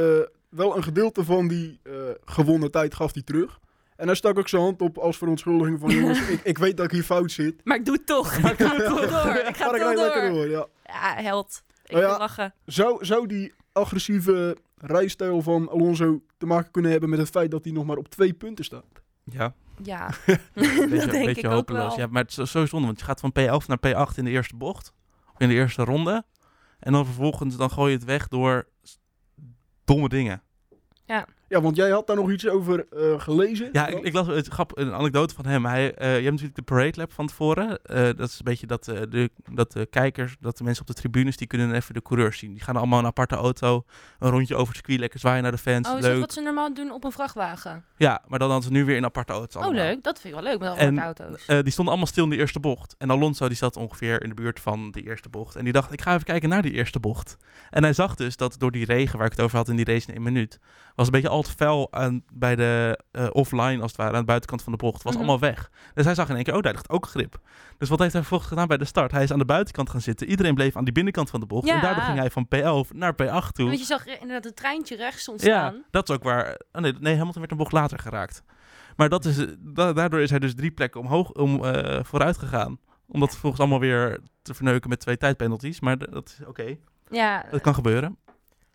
[0.58, 1.94] wel een gedeelte van die eh,
[2.26, 3.60] gewonnen tijd gaf hij terug.
[3.96, 6.86] En hij stak ook zijn hand op als verontschuldiging van jongens, ik, ik weet dat
[6.86, 7.62] ik hier fout zit.
[7.64, 8.34] Maar ik doe het toch.
[8.38, 9.36] ik het toch door.
[9.36, 10.30] Ik ga toch door.
[10.30, 10.68] door, ja.
[10.84, 11.64] Ja, held.
[11.84, 12.10] Ik Nou ja.
[12.10, 12.54] wil lachen.
[12.66, 17.64] Zou, zou die agressieve rijstijl van Alonso te maken kunnen hebben met het feit dat
[17.64, 19.02] hij nog maar op twee punten staat?
[19.24, 21.96] Ja, Ja, een beetje, dat een denk beetje ik ook hopeloos.
[21.96, 22.06] wel.
[22.06, 24.32] Ja, maar het is zo zonde, want je gaat van P11 naar P8 in de
[24.32, 24.94] eerste bocht.
[25.34, 26.24] Of in de eerste ronde.
[26.80, 28.68] En dan vervolgens dan gooi je het weg door
[29.86, 30.42] domme dingen.
[31.08, 33.70] Ja, want jij had daar nog iets over eh, gelezen.
[33.72, 35.66] Ja, ik, ik las het grap, een anekdote van hem.
[35.66, 37.80] Hij, eh, je hebt natuurlijk de parade lab van tevoren.
[37.84, 40.88] Eh, dat is een beetje dat, eh, de, dat de kijkers, dat de mensen op
[40.88, 42.54] de tribunes, die kunnen even de coureurs zien.
[42.54, 43.84] Die gaan allemaal in een aparte auto,
[44.20, 45.90] een rondje over het circuit, lekker zwaaien naar de fans.
[45.90, 47.84] Oh, is dat wat ze normaal doen op een vrachtwagen?
[47.98, 49.86] Ja, maar dan hadden ze nu weer in aparte auto's Oh, allemaal.
[49.86, 50.04] leuk.
[50.04, 51.46] Dat vind ik wel leuk met die auto's.
[51.46, 52.96] Eh, die stonden allemaal stil in de eerste bocht.
[52.98, 55.56] En Alonso die zat ongeveer in de buurt van die eerste bocht.
[55.56, 57.38] En die dacht, ik ga even kijken naar die eerste bocht.
[57.70, 59.86] En hij zag dus dat door die regen, waar ik het over had in die
[59.86, 60.60] race in één minuut,
[60.96, 64.20] was een beetje al te fel aan, bij de eh, offline, als het ware, aan
[64.20, 65.04] de buitenkant van de bocht.
[65.04, 65.22] was Mhm.
[65.22, 65.70] allemaal weg.
[65.94, 67.40] Dus hij zag in één keer, oh, daar ligt ook grip.
[67.78, 69.12] Dus wat heeft hij vervolgens gedaan bij de start?
[69.12, 70.28] Hij is aan de buitenkant gaan zitten.
[70.30, 71.68] Iedereen bleef aan die binnenkant van de bocht.
[71.68, 71.76] Ja.
[71.76, 73.66] En daardoor ging hij van P11 naar P8 toe.
[73.68, 75.84] Want je zag inderdaad het treintje rechts Ja, ontstaan.
[75.92, 76.60] dat is ook waar.
[76.72, 78.44] Oh nee, nee, Hamilton werd een bocht later geraakt.
[78.96, 82.80] Maar dat is, da- daardoor is hij dus drie plekken omhoog om, eh, vooruit gegaan.
[83.08, 85.80] Om dat vervolgens allemaal weer te verneuken met twee tijdpenalties.
[85.80, 86.76] Maar dat is oké.
[87.10, 88.18] Ja, Dat kan gebeuren.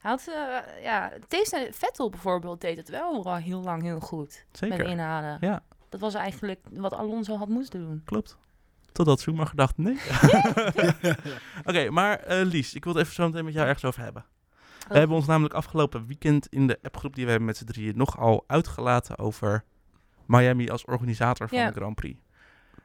[0.02, 4.44] Had, eh, ja, deze Vettel bijvoorbeeld deed het wel al heel lang heel goed.
[4.50, 4.86] Met Zeker.
[4.86, 5.36] inhalen.
[5.40, 5.62] Ja.
[5.88, 8.02] Dat was eigenlijk wat Alonso had moeten doen.
[8.04, 8.36] Klopt.
[8.92, 9.96] Totdat Schumacher dacht, nee.
[11.68, 14.24] Oké, maar eh, Lies, ik wil het even zo meteen met jou ergens over hebben.
[14.88, 17.96] We hebben ons namelijk afgelopen weekend in de appgroep die we hebben met z'n drieën
[17.96, 19.64] nogal uitgelaten over
[20.26, 21.66] Miami als organisator van Ja.
[21.70, 22.18] de Grand Prix.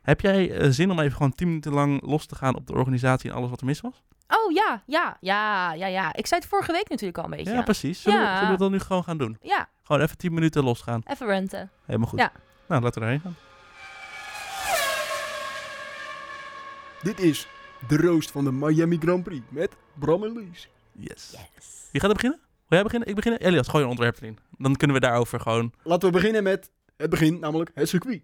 [0.08, 2.74] Heb jij eh, zin om even gewoon 10 minuten lang los te gaan op de
[2.74, 4.04] organisatie en alles wat er mis was?
[4.28, 6.14] Oh ja, ja, ja, ja, ja.
[6.16, 7.54] Ik zei het vorige week natuurlijk al een beetje.
[7.54, 8.02] Ja, precies.
[8.02, 8.36] Zullen, we, Ja.
[8.38, 9.38] zullen we dat nu gewoon gaan doen?
[9.42, 11.02] Ja, Gewoon even 10 minuten losgaan.
[11.06, 11.70] even renten.
[11.86, 12.20] Helemaal goed.
[12.20, 12.32] Ja.
[12.68, 13.36] Nou, laten we erheen gaan.
[17.02, 17.48] Dit is
[17.88, 20.70] de roost van de Miami Grand Prix met Bram en Lies.
[20.92, 21.36] Yes.
[21.56, 21.88] Yes.
[21.92, 22.40] Wie gaat er beginnen?
[22.40, 23.10] Wil jij beginnen?
[23.10, 23.34] Ik begin.
[23.34, 24.38] Elias, gooi een onderwerp erin.
[24.58, 25.74] Dan kunnen we daarover gewoon...
[25.84, 28.22] Laten we beginnen met het begin, namelijk het circuit.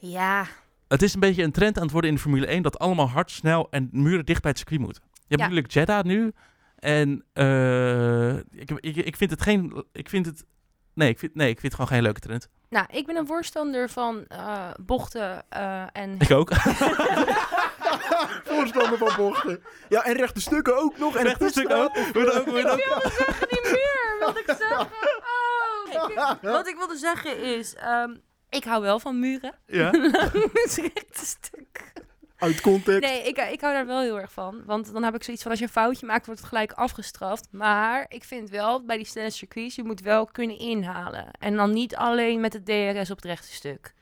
[0.00, 0.46] Ja,
[0.88, 3.08] Het is een beetje een trend aan het worden in de Formule 1 dat allemaal
[3.08, 4.94] hard, snel en muren dicht bij het circuit moet.
[4.96, 5.36] Je hebt Ja.
[5.36, 6.32] natuurlijk Jeddah nu.
[6.78, 9.84] En eh, ik, ik, ik vind het geen...
[9.92, 10.44] Ik vind het...
[10.94, 12.48] Nee ik, vind, nee, ik vind het gewoon geen leuke trend.
[12.68, 16.16] nou, ik ben een voorstander van eh, bochten eh, en...
[16.18, 16.50] Ik ook.
[18.44, 19.62] Voorstander van bochten.
[19.88, 21.16] Ja, en rechte stukken ook nog.
[21.16, 21.94] En Rechte stukken ook.
[21.94, 22.44] dan ook.
[22.44, 24.86] wilde zeggen die muur, wilde ik zeggen.
[25.96, 28.14] Oh, ik- wat ik wilde zeggen is, ehm,
[28.50, 29.54] ik hou wel van muren.
[29.66, 29.92] Ja.
[31.10, 31.92] Stuk.
[32.36, 33.00] Uit context.
[33.00, 34.62] Nee, ik, ik hou daar wel heel erg van.
[34.64, 37.48] Want dan heb ik zoiets van, als je een foutje maakt, wordt het gelijk afgestraft.
[37.50, 41.30] Maar ik vind wel, bij die snelle circuits, je moet wel kunnen inhalen.
[41.38, 43.94] En dan niet alleen met het DRS op het rechte stuk.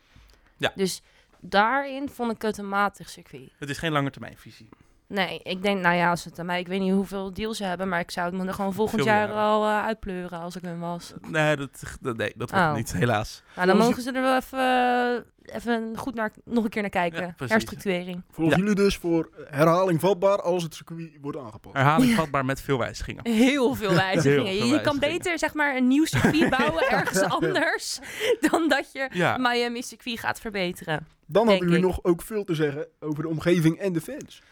[0.57, 0.73] Ja.
[0.75, 1.03] Dus
[1.41, 3.51] daarin vond ik het een matig circuit.
[3.59, 4.69] Het is geen langetermijnvisie.
[5.09, 7.65] Nee, ik denk, nou ja, als het aan mij, ik weet niet hoeveel deals ze
[7.65, 9.37] hebben, maar ik zou het me er gewoon volgend Veel jaar meer.
[9.37, 11.13] al eh, uitpleuren als ik hun was.
[11.29, 12.75] Nee, dat, dat, nee, dat wordt Oh.
[12.75, 13.43] niet, helaas.
[13.57, 16.91] Nou, dan mogen ze er wel even, eh, even goed naar, nog een keer naar
[16.91, 17.21] kijken.
[17.21, 17.55] Ja, precies.
[17.55, 18.23] Herstructurering.
[18.31, 18.63] Volgens Ja.
[18.63, 21.77] jullie dus voor herhaling vatbaar als het circuit wordt aangepast.
[21.77, 23.27] Herhaling vatbaar met veel wijzigingen.
[23.29, 24.47] Heel veel wijzigingen.
[24.47, 25.19] Heel veel je kan wijzigingen.
[25.19, 27.99] beter zeg maar een nieuw circuit bouwen ergens anders
[28.41, 31.07] dan dat je Ja, Miami circuit gaat verbeteren.
[31.27, 31.85] Dan denk hadden jullie ik.
[31.97, 34.43] nog ook veel te zeggen over de omgeving en de fans.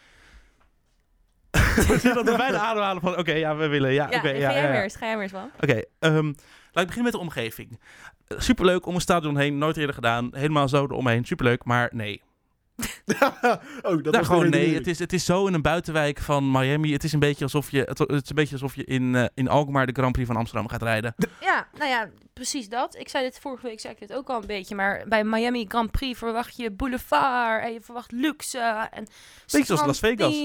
[1.87, 4.55] we zitten dat bijna ademhalen van, oké, ja, we willen, ja, oké, ga ja, jij
[4.55, 4.69] ja, ja.
[4.69, 5.51] maar eens, ga jij maar eens van.
[5.59, 6.25] Oké, ehm,
[6.71, 7.79] laat ik beginnen met de omgeving.
[8.27, 10.29] Eh, superleuk om een stadion heen, nooit eerder gedaan.
[10.31, 12.21] Helemaal zo eromheen, superleuk, maar nee.
[13.17, 13.41] oh,
[13.81, 14.73] dat Nou, was gewoon nee.
[14.73, 16.93] Het is, het is zo in een buitenwijk van Miami.
[16.93, 19.25] Het is een beetje alsof je, het, het is een beetje alsof je in, eh,
[19.33, 21.15] in Alkmaar de Grand Prix van Amsterdam gaat rijden.
[21.41, 22.95] Ja, nou ja, precies dat.
[22.95, 24.75] Ik zei dit vorige week, zei ik dit ook al een beetje.
[24.75, 28.59] Maar bij Miami Grand Prix verwacht je boulevard en je verwacht luxe
[28.91, 29.07] en
[29.51, 30.35] Beetje zoals Las Vegas.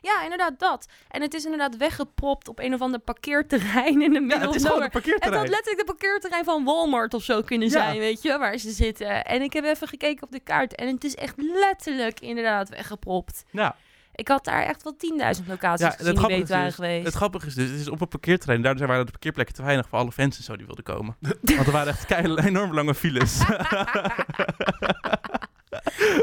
[0.00, 0.86] Ja, inderdaad dat.
[1.08, 4.54] En het is inderdaad weggepropt op een of ander parkeerterrein in de Ja, middle het
[4.54, 5.40] is gewoon een Het parkeerterrein.
[5.40, 7.72] had letterlijk de parkeerterrein van Walmart of zo kunnen Ja.
[7.72, 9.24] zijn, weet je, waar ze zitten.
[9.24, 11.80] En ik heb even gekeken op de kaart en het is echt letterlijk
[12.20, 13.44] inderdaad weggepropt.
[13.50, 13.76] Ja,
[14.14, 14.96] Ik had daar echt wel
[15.36, 17.04] 10.000 locaties Ja, gezien die beter waren is- geweest.
[17.04, 18.62] het grappige is dus, het is op een parkeerterrein.
[18.62, 21.16] Daardoor waren de parkeerplekken te weinig voor alle fans en zo die wilden komen.
[21.56, 22.10] Want er waren echt
[22.44, 23.38] enorm lange files.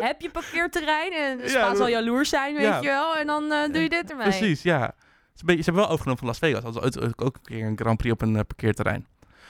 [0.09, 2.79] heb je parkeerterrein en de Ja, zal jaloers zijn, weet Ja.
[2.79, 3.17] je wel.
[3.17, 4.27] En dan eh, doe je dit ermee.
[4.27, 4.93] Precies, ja.
[5.35, 6.63] Ze hebben wel overgenomen van Las Vegas.
[6.63, 9.07] Hadden ze ook een keer een Grand Prix op een eh, parkeerterrein.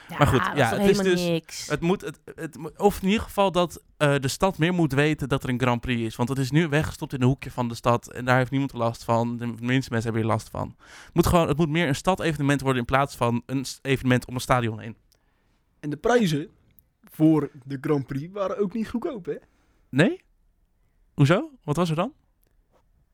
[0.10, 1.68] Ja, Maar goed, ja, het is helemaal dus- niks.
[1.68, 5.44] Het moet, het, of in ieder geval dat eh, de stad meer moet weten dat
[5.44, 6.16] er een Grand Prix is.
[6.16, 8.12] Want het is nu weggestopt in een hoekje van de stad.
[8.12, 9.38] En daar heeft niemand last van.
[9.38, 10.76] De minste mensen hebben hier last van.
[10.78, 14.34] Het moet, gewoon, het moet meer een stadevenement worden in plaats van een evenement om
[14.34, 14.96] een stadion heen.
[15.80, 16.50] En de prijzen
[17.04, 19.36] voor de Grand Prix waren ook niet goedkoop, hè?
[19.90, 20.22] Nee?
[21.14, 21.52] Hoezo?
[21.64, 22.14] Wat was er dan?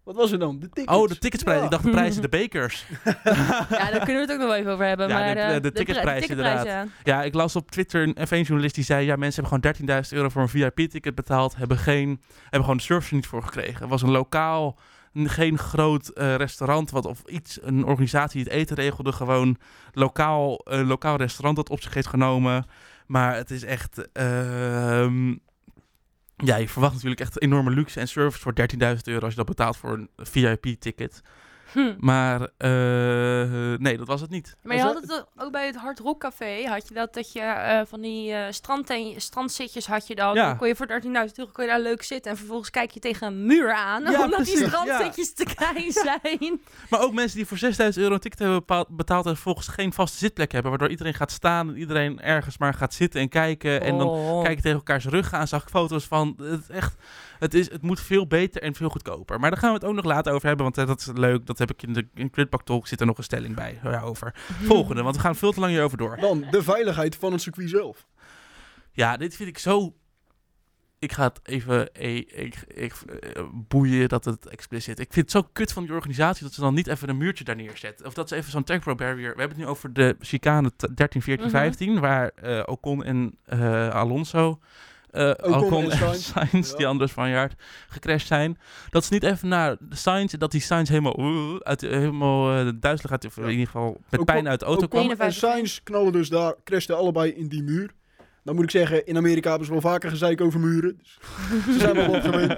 [0.06, 0.60] Wat was er dan?
[0.60, 0.98] De tickets.
[0.98, 1.58] Oh, de ticketsprijs.
[1.60, 1.63] Ja.
[1.65, 2.86] Ik dacht de prijzen, de bekers.
[3.04, 5.08] Ja, daar kunnen we het ook nog wel even over hebben.
[5.08, 6.91] Ja, maar, de- eh, de- de pri- ticketprijs, ticketprijzen.
[7.04, 9.06] Ja, ik las op Twitter een F1-journalist die zei...
[9.06, 11.56] ja, mensen hebben gewoon 13.000 euro voor een VIP-ticket betaald...
[11.56, 13.80] hebben, geen, hebben gewoon de service niet voor gekregen.
[13.82, 14.78] Het was een lokaal,
[15.13, 16.91] geen groot eh, restaurant...
[16.91, 19.12] Wat, of iets, een organisatie die het eten regelde.
[19.12, 19.58] Gewoon
[19.94, 22.65] lokaal, een lokaal restaurant dat op zich heeft genomen.
[23.08, 24.12] Maar het is echt...
[24.12, 25.36] ehm,
[26.38, 28.54] ja, je verwacht natuurlijk echt enorme luxe en service voor
[28.95, 29.19] 13.000 euro...
[29.19, 31.21] als je dat betaalt voor een VIP-ticket.
[31.75, 31.93] Hm.
[31.99, 32.69] Maar eh,
[33.77, 34.57] nee, dat was het niet.
[34.63, 37.39] Maar je had het ook bij het Hard Rock Café, had je dat, dat je
[37.39, 40.35] eh, van die eh strandteen- strandzitjes had je dan.
[40.35, 40.47] Ja.
[40.47, 42.99] Dan kon je voor 13.000 euro kon je daar leuk zitten en vervolgens kijk je
[42.99, 46.61] tegen een muur aan, Ja, omdat precies, die strandzitjes te klein zijn.
[46.89, 50.17] Maar ook mensen die voor 6000 euro een ticket hebben betaald en vervolgens geen vaste
[50.17, 50.69] zitplek hebben.
[50.71, 53.81] Waardoor iedereen gaat staan en iedereen ergens maar gaat zitten en kijken.
[53.81, 54.43] En dan Oh.
[54.43, 55.47] kijken tegen elkaars rug aan.
[55.47, 56.35] Zag ik foto's van.
[56.41, 56.95] Het, is echt,
[57.39, 59.39] het, is, het moet veel beter en veel goedkoper.
[59.39, 60.63] Maar daar gaan we het ook nog later over hebben.
[60.65, 61.45] Want eh, dat is leuk.
[61.45, 62.32] Dat heb ik in de in
[62.63, 62.88] Talk.
[62.88, 64.32] Zit er nog een stelling bij daarover.
[64.63, 66.17] Volgende, want we gaan veel te lang hierover door.
[66.19, 68.06] Dan de veiligheid van het circuit zelf.
[68.91, 69.95] Ja, dit vind ik zo.
[71.00, 75.00] Ik ga het even eh, ik, ik, eh, boeien dat het expliciet.
[75.00, 77.43] Ik vind het zo kut van die organisatie dat ze dan niet even een muurtje
[77.43, 78.06] daar neerzetten.
[78.06, 79.34] Of dat ze even zo'n temporal barrier.
[79.34, 81.56] We hebben het nu over de chicane t- 13, 14, Mhm.
[81.56, 84.60] 15, waar eh, Ocon en eh, Alonso.
[85.15, 86.73] Eh Ocon, en Sainz.
[86.75, 87.54] Die andere Spanjaard,
[87.88, 88.58] gecrashed zijn.
[88.89, 92.51] Dat ze niet even naar de Sainz, dat die Sainz helemaal, uh, uit, de- helemaal
[92.58, 95.04] eh, duizelig uit, of in ieder geval met Ocon- pijn uit de auto kwam.
[95.04, 95.49] Ocon en 51.
[95.49, 97.91] Sainz knallen dus daar, crashten allebei in die muur.
[98.43, 100.97] Dan moet ik zeggen, in Amerika hebben ze wel vaker gezeik over muren.
[100.97, 101.17] Dus
[101.73, 102.58] ze zijn wel wat gewend.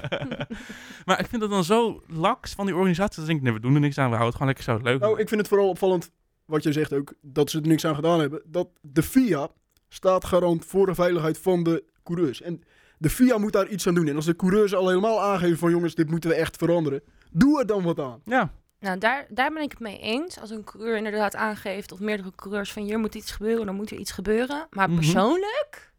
[1.06, 3.18] maar ik vind het dan zo laks van die organisatie.
[3.18, 4.10] Dat denk ik, nee, we doen er niks aan.
[4.10, 5.00] We houden het gewoon lekker zo leuk.
[5.00, 6.12] Nou, ik vind het vooral opvallend,
[6.46, 8.42] wat jij zegt ook, dat ze er niks aan gedaan hebben.
[8.46, 9.50] Dat de FIA
[9.90, 11.84] staat garant voor de veiligheid van de
[12.16, 12.42] coureurs.
[12.42, 12.64] En
[12.98, 14.08] de FIA moet daar iets aan doen.
[14.08, 17.02] En als de coureurs al helemaal aangeven van jongens, dit moeten we echt veranderen.
[17.32, 18.22] Doe er dan wat aan.
[18.26, 20.40] Ja, Nou, daar, daar ben ik het mee eens.
[20.40, 23.92] Als een coureur inderdaad aangeeft, of meerdere coureurs, van hier moet iets gebeuren, dan moet
[23.92, 24.68] er iets gebeuren.
[24.70, 24.98] Maar Mhm.
[25.00, 25.92] persoonlijk,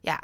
[0.00, 0.20] ja,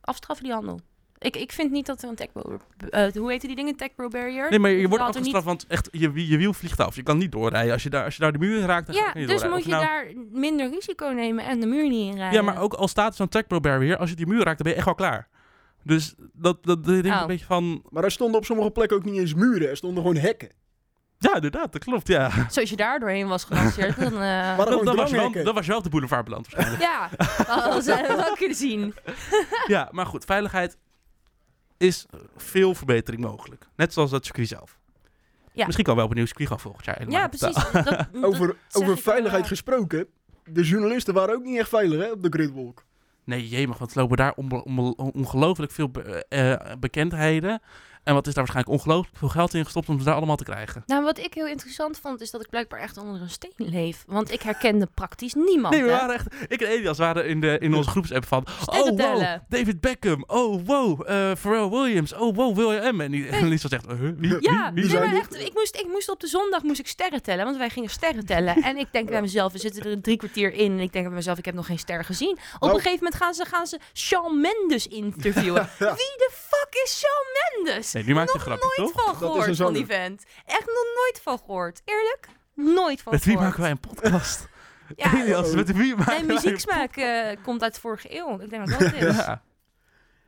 [0.00, 0.80] afstraffen die handel.
[1.18, 2.58] Ik, ik vind niet dat er een tech bro-
[2.90, 3.76] eh, hoe heet die dingen?
[3.76, 4.50] Tech bro barrier?
[4.50, 6.96] nee, maar je wordt niet- afgestraft, want echt, je, je wiel vliegt af.
[6.96, 7.72] Je kan niet doorrijden.
[7.72, 9.28] Als je daar, als je daar de muur in raakt, dan ga Ja, je niet
[9.28, 9.70] dus doorrijden.
[9.72, 12.38] moet je nou- daar minder risico nemen en de muur niet inrijden.
[12.38, 14.56] Ja, maar ook al staat er zo'n trackbro barrier, als je die muur raakt, dan
[14.62, 15.28] ben je echt wel klaar.
[15.84, 17.20] Dus dat, dat, dat ik denk Oh.
[17.20, 17.82] een beetje van...
[17.90, 19.68] Maar er stonden op sommige plekken ook niet eens muren.
[19.68, 20.48] Er stonden gewoon hekken.
[21.18, 22.30] Ja, inderdaad, dat klopt, ja.
[22.50, 24.12] Zoals je daar doorheen was gelanceerd, dan...
[24.12, 26.82] eh, Maar dat, was je wel, dat was je wel op de boulevard beland waarschijnlijk.
[26.82, 27.08] ja,
[27.72, 28.94] dat zouden we wel kunnen zien.
[29.66, 30.76] ja, maar goed, veiligheid
[31.78, 33.66] is veel verbetering mogelijk.
[33.76, 34.78] Net zoals dat circuit zelf.
[35.52, 35.64] Ja.
[35.64, 36.98] Misschien kan wel op een nieuw circuit gaan volgend jaar.
[36.98, 37.20] helemaal.
[37.20, 37.72] Ja, precies.
[37.72, 40.06] Dat, dat Over, over veiligheid al, gesproken.
[40.44, 42.84] De journalisten waren ook niet echt veilig hè, op de gridwalk.
[43.24, 44.32] Nee, jemig, want lopen daar
[44.96, 47.60] ongelooflijk veel be- eh, bekendheden.
[48.08, 50.44] En wat is daar waarschijnlijk ongelooflijk veel geld in gestopt om ze daar allemaal te
[50.44, 50.82] krijgen.
[50.86, 54.04] Nou, wat ik heel interessant vond, is dat ik blijkbaar echt onder een steen leef.
[54.06, 55.74] Want ik herkende praktisch niemand.
[55.74, 56.26] Nee, we waren echt...
[56.48, 58.46] Ik en Elias waren in, de, in onze groepsapp van...
[58.46, 59.44] Oh, Sterren wow, tellen.
[59.48, 60.24] David Beckham.
[60.26, 62.14] Oh, wow, eh Pharrell Williams.
[62.14, 63.00] Oh, wow, William.
[63.00, 63.86] En die en Lisa zegt...
[63.86, 65.18] wie, Ja, wie, wie nee, zijn maar die?
[65.20, 67.90] echt, ik, moest, ik moest op de zondag moest ik sterren tellen, want wij gingen
[67.90, 68.62] sterren tellen.
[68.62, 71.14] En ik denk bij mezelf, we zitten er drie kwartier in en ik denk bij
[71.14, 72.30] mezelf, ik heb nog geen ster gezien.
[72.54, 72.72] Op Nou.
[72.74, 75.68] een gegeven moment gaan ze, gaan ze Shawn Mendes interviewen.
[75.78, 75.86] Ja.
[75.94, 77.92] Wie de fuck is Shawn Mendes?
[77.98, 79.04] Nee, die maakt een nog grapje, nooit toch?
[79.04, 80.24] van Dat is gehoord een van die vent.
[80.46, 81.82] Echt nog nooit van gehoord.
[81.84, 82.28] Eerlijk?
[82.54, 83.48] Nooit van Met wie gehoord.
[83.48, 84.48] maken wij een podcast?
[84.96, 88.40] Ja, Elias, met wie maken mijn wij een muzieksmaak eh, komt uit de vorige eeuw.
[88.40, 89.16] Ik denk dat dat is.
[89.16, 89.42] Ja.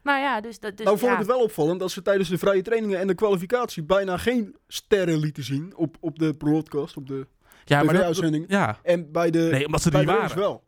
[0.03, 0.59] Maar ja, dus...
[0.59, 1.19] dat dus, nou vond ja.
[1.19, 4.57] ik het wel opvallend dat ze tijdens de vrije trainingen en de kwalificatie bijna geen
[4.69, 7.27] sterren lieten zien op, op de broadcast, op de
[7.65, 8.45] ja, maar dat, TV-uitzending.
[8.49, 8.79] ja.
[8.83, 10.37] En bij de, Nee, omdat ze de waren.
[10.39, 10.65] wel.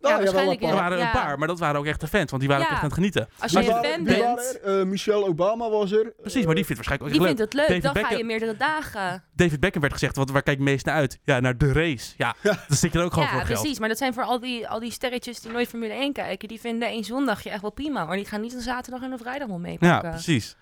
[0.00, 1.04] Nou, Ja, ja, waarschijnlijk, Er waren Ja.
[1.04, 2.74] een paar, maar dat waren ook echt de fans, want die waren ook Ja.
[2.74, 3.28] echt aan het genieten.
[3.38, 4.60] Als je een fan bent.
[4.60, 6.12] Eh, Michelle Obama was er.
[6.20, 7.50] Precies, maar die vindt waarschijnlijk ook die vindt leuk.
[7.52, 7.66] het leuk.
[7.66, 9.24] David Dan ga Beckham- je meerdere dagen.
[9.34, 11.18] David Beckham werd gezegd, wat, waar kijk je meest naar uit?
[11.24, 12.14] Ja, naar de race.
[12.16, 13.60] Ja, dan zit je er ook gewoon Ja, voor geld.
[13.60, 13.78] precies.
[13.78, 16.48] Maar dat zijn voor al die, al die sterretjes die nooit Formule 1 kijken.
[16.48, 18.04] Die vinden één zondagje echt wel prima.
[18.04, 20.10] Maar die gaan niet een zaterdag en een vrijdag wel Ja, meepakken.
[20.10, 20.56] precies.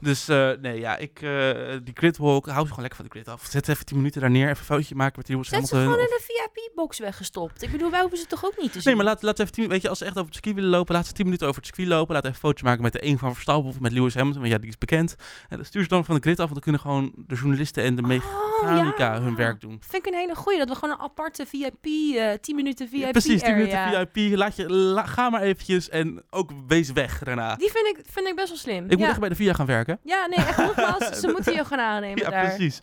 [0.00, 1.50] Dus eh, nee, ja, ik, eh,
[1.82, 3.46] die gridwalk, hou ze gewoon lekker van de grid af.
[3.50, 5.94] Zet even 10 minuten daar neer, even een foutje maken met Lewis Zet ze Hamilton.
[6.04, 7.62] gewoon in de VIP-box weggestopt.
[7.62, 8.82] Ik bedoel, wij hoeven ze toch ook niet te zien?
[8.84, 10.70] Nee, maar laat, laat even 10 weet je, als ze echt over het circuit willen
[10.70, 12.14] lopen, laat ze 10 minuten over het circuit lopen.
[12.14, 14.58] Laat even een maken met de een van Verstappen of met Lewis Hamilton, want ja,
[14.58, 15.14] die is bekend.
[15.48, 17.82] En dan stuur ze dan van de grid af, want dan kunnen gewoon de journalisten
[17.84, 19.20] en de mechanica Oh, ja.
[19.22, 19.80] hun werk doen.
[19.88, 20.58] Vind ik een hele goeie.
[20.58, 21.84] Dat we gewoon een aparte VIP,
[22.16, 24.06] eh 10 minuten VIP Precies, 10 minuten area.
[24.12, 24.36] VIP.
[24.36, 27.54] Laat je, la- ga maar eventjes en ook wees weg daarna.
[27.56, 28.84] Die vind ik, vind ik best wel slim.
[28.84, 29.08] Ik moet ja.
[29.08, 29.87] echt bij de VIA gaan werken.
[30.02, 31.04] Ja, nee, echt nogmaals.
[31.20, 32.44] ze moeten je gaan aannemen Ja, daar.
[32.54, 32.80] precies.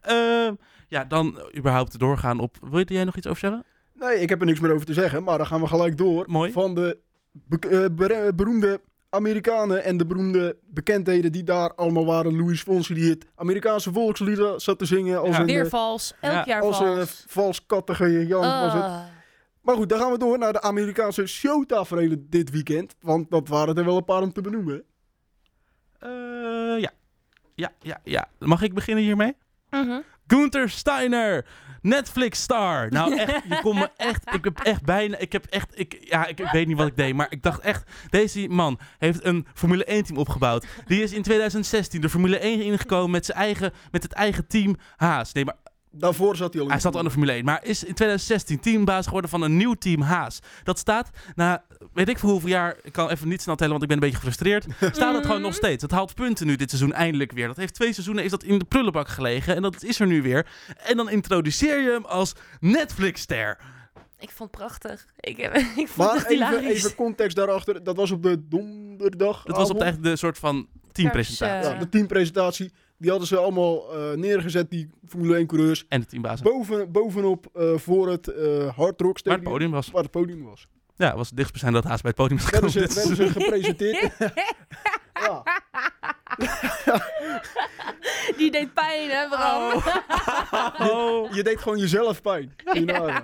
[0.00, 0.54] Ehm,
[0.88, 2.56] ja, dan überhaupt doorgaan op...
[2.70, 3.64] Wil jij nog iets over zeggen?
[3.94, 6.24] Nee, ik heb er niks meer over te zeggen, maar dan gaan we gelijk door.
[6.28, 6.52] Mooi.
[6.52, 6.98] Van de
[7.32, 8.80] be- eh, beroemde
[9.10, 12.36] Amerikanen en de beroemde bekendheden die daar allemaal waren.
[12.36, 15.40] Louis Fonsi die het Amerikaanse volkslied zat te zingen als Ja.
[15.40, 16.14] een, Weer eh, vals.
[16.20, 17.24] Elk Ja, jaar als een vals.
[17.28, 18.82] valskattige Jan was het.
[18.82, 19.00] Ah.
[19.60, 22.94] Maar goed, dan gaan we door naar de Amerikaanse showtaferelen dit weekend.
[23.00, 24.82] Want dat waren er wel een paar om te benoemen.
[27.56, 27.72] Ja.
[27.80, 28.28] Ja, ja.
[28.38, 29.36] Mag ik beginnen hiermee?
[29.70, 30.00] Mhm.
[30.26, 31.46] Gunther Steiner,
[31.82, 32.90] Netflix-star.
[32.90, 34.34] Nou, echt, je kon me echt...
[34.34, 35.16] Ik heb echt bijna...
[35.16, 35.78] Ik heb echt...
[35.78, 37.90] Ik, ja, ik, ik weet niet wat ik deed, maar ik dacht echt...
[38.10, 40.66] Deze man heeft een Formule 1-team opgebouwd.
[40.86, 44.76] Die is in 2016 de Formule 1 ingekomen met, zijn eigen, met het eigen team
[44.96, 45.32] Haas.
[45.32, 45.56] Nee, maar
[45.98, 47.94] Daarvoor zat hij al in Hij zat al in de Formule 1, maar is in
[47.94, 50.38] 2016 teambaas geworden van een nieuw team Haas.
[50.64, 53.82] Dat staat na, weet ik voor hoeveel jaar, ik kan even niet snel tellen, want
[53.82, 54.66] ik ben een beetje gefrustreerd.
[54.96, 55.82] Staat het gewoon nog steeds.
[55.82, 57.46] Het haalt punten nu dit seizoen eindelijk weer.
[57.46, 60.22] Dat heeft twee seizoenen is dat in de prullenbak gelegen en dat is er nu
[60.22, 60.46] weer.
[60.76, 63.58] En dan introduceer je hem als Netflix-ster.
[64.18, 65.06] Ik vond het prachtig.
[65.20, 67.84] Ik, heb, ik vond het Maar even, even context daarachter.
[67.84, 69.42] Dat was op de donderdag.
[69.42, 71.72] Dat was op de, echt de soort van teampresentatie.
[71.72, 72.72] Ja, de teampresentatie.
[72.98, 75.84] Die hadden ze allemaal eh, neergezet, die Formule 1 coureurs.
[75.88, 76.42] En de teambaas.
[76.42, 79.90] Boven, bovenop eh, voor het eh Hard Rock Waar het podium was.
[79.90, 80.66] Waar het podium was.
[80.96, 82.90] Ja, het was het dichtstbijzijn dat Haas bij het podium Werden gekomen.
[82.90, 84.12] ze, werden ze gepresenteerd.
[85.24, 85.42] ja.
[88.36, 89.72] Die deed pijn, hè, Bram?
[90.90, 91.32] Oh.
[91.36, 92.54] Je deed gewoon jezelf pijn.
[92.72, 93.20] Je.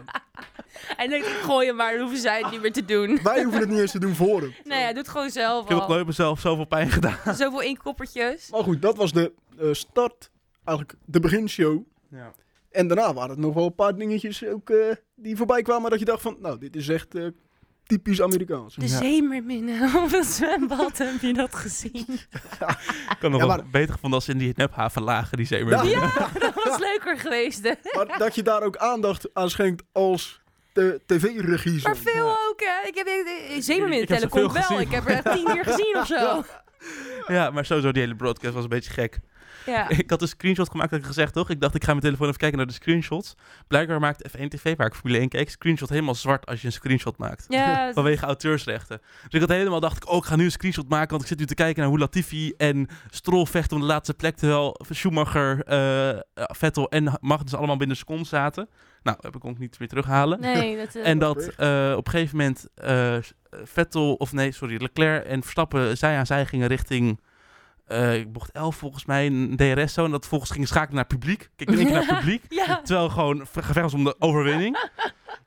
[0.96, 3.18] Hij denkt, ik gooi hem maar, dan hoeven zij het niet meer te doen.
[3.22, 4.54] Wij hoeven het niet eens te doen voor hem.
[4.64, 5.88] Nee, hij doet gewoon zelf Ik heb ook al.
[5.94, 7.34] nooit mezelf zoveel pijn gedaan.
[7.34, 8.50] Zoveel inkoppertjes.
[8.50, 10.30] Maar goed, dat was de eh, start.
[10.64, 11.82] Eigenlijk de beginshow.
[12.10, 12.32] Ja.
[12.70, 14.76] En daarna waren het nog wel een paar dingetjes ook, eh,
[15.14, 15.90] die voorbij kwamen.
[15.90, 17.26] Dat je dacht van, nou, dit is echt eh,
[17.86, 18.74] typisch Amerikaans.
[18.74, 18.96] De Ja.
[18.98, 22.06] zeemerminnen op het zwembad, heb je dat gezien?
[22.08, 25.90] Ik had nog Ja, wel beter gevonden als ze in die nephaven lagen, die zeemermin.
[25.90, 26.00] Ja.
[26.00, 27.72] Ja, dat was leuker geweest, hè?
[27.96, 30.40] Maar dat je daar ook aandacht aan schenkt als
[30.72, 31.80] de tv-regie.
[31.82, 32.88] Maar veel ook, hè?
[32.88, 33.08] Ik heb
[33.62, 34.62] zeemerminnen komt wel.
[34.62, 34.80] gezien.
[34.80, 36.42] Ik heb er echt tien keer gezien of zo.
[37.26, 39.18] Ja, maar sowieso die hele broadcast was een beetje gek.
[39.66, 39.88] Ja.
[40.02, 41.50] Ik had een screenshot gemaakt, had ik gezegd, toch?
[41.50, 43.34] Ik dacht, ik ga mijn telefoon even kijken naar de screenshots.
[43.68, 46.72] Blijkbaar maakt F1 TV, waar ik Formule 1 keek, screenshot helemaal zwart als je een
[46.72, 47.44] screenshot maakt.
[47.48, 49.00] Ja, Vanwege auteursrechten.
[49.22, 51.28] Dus ik had helemaal dacht ik, oh, ik ga nu een screenshot maken, want ik
[51.28, 54.80] zit nu te kijken naar hoe Latifi en Stroll vechten om de laatste plek, terwijl
[54.90, 58.68] Schumacher, eh, Vettel en Magnussen allemaal binnen een seconde zaten.
[59.02, 60.40] Nou, heb ik ook niet meer terughalen.
[60.40, 60.94] nee, dat...
[60.94, 63.16] eh, En dat eh, op een gegeven moment eh,
[63.64, 67.20] Vettel, of nee, sorry, Leclerc en Verstappen zij aan zij gingen richting
[67.92, 70.04] eh, bocht 11 volgens mij, een DRS zo.
[70.04, 71.50] En dat volgens ging schakelen naar publiek.
[71.56, 72.44] Kijk, keer naar publiek.
[72.48, 74.90] Ja, Terwijl gewoon gevecht was om de overwinning.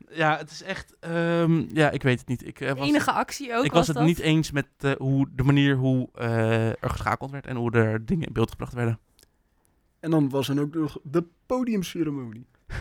[0.10, 2.46] ja, het is echt, ehm, ja, ik weet het niet.
[2.48, 4.06] Ik, eh, was, enige actie ook ik was het dat.
[4.06, 8.06] niet eens met eh, hoe, de manier hoe eh, er geschakeld werd en hoe er
[8.06, 9.00] dingen in beeld gebracht werden.
[10.00, 12.48] En dan was er ook nog de podiumceremonie.
[12.68, 12.76] Ja,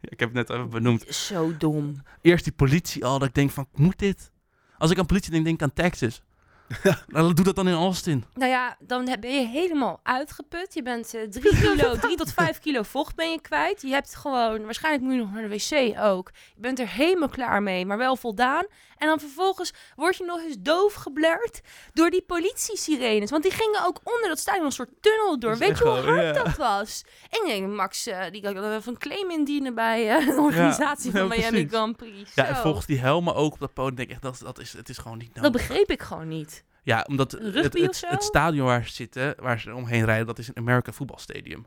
[0.14, 1.02] ik heb het net even benoemd.
[1.02, 2.02] Zo dom.
[2.20, 4.32] Eerst die politie al, dat ik denk van, moet dit?
[4.78, 6.22] Als ik aan politie denk, denk ik aan Texas.
[7.06, 8.24] Nou, doe dat dan in Austin.
[8.34, 10.74] Nou ja, dan ben je helemaal uitgeput.
[10.74, 13.82] Je bent eh, drie kilo, drie tot vijf kilo vocht ben je kwijt.
[13.82, 16.30] Je hebt gewoon, waarschijnlijk moet je nog naar de wc ook.
[16.54, 18.66] Je bent er helemaal klaar mee, maar wel voldaan.
[18.98, 21.60] En dan vervolgens word je nog eens doof geblerd
[21.92, 23.30] door die politie-sirenes.
[23.30, 25.50] Want die gingen ook onder dat stadion een soort tunnel door.
[25.50, 26.42] Dat Weet je hoe wel, hard ja.
[26.42, 27.04] dat was?
[27.30, 30.40] En ik denk, Max, eh, die kan dan even een claim indienen bij eh, de
[30.40, 31.68] organisatie Ja, van Miami precies.
[31.70, 32.34] Grand Prix.
[32.34, 34.72] Ja, en volgens die helmen ook op dat podium denk ik echt, dat, dat is,
[34.72, 35.66] het is gewoon niet Dat nodig.
[35.66, 36.55] begreep ik gewoon niet.
[36.86, 40.56] Ja, omdat het, het, stadion waar ze zitten, waar ze omheen rijden, dat is een
[40.56, 41.66] American voetbalstadium.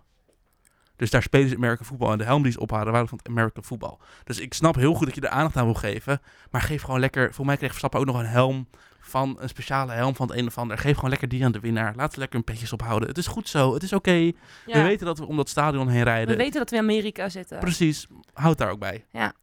[0.95, 3.27] Dus daar spelen ze American voetbal en de helm die ze ophalen waren van het
[3.27, 3.99] American voetbal.
[4.23, 6.99] Dus ik snap heel goed dat je er aandacht aan wil geven, maar geef gewoon
[6.99, 8.67] lekker, voor mij kreeg Verstappen ook nog een helm
[8.99, 10.77] van een speciale helm van het een of ander.
[10.77, 11.93] Geef gewoon lekker die aan de winnaar.
[11.95, 13.07] Laat ze lekker hun petjes ophouden.
[13.07, 14.11] Het is goed zo, het is oké.
[14.11, 14.31] Ja.
[14.65, 16.37] We weten dat we om dat stadion heen rijden.
[16.37, 17.59] We weten dat we in Amerika zitten.
[17.59, 19.05] Precies, houd daar ook bij.
[19.11, 19.33] Ja.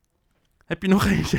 [0.64, 1.38] Heb je nog eentje?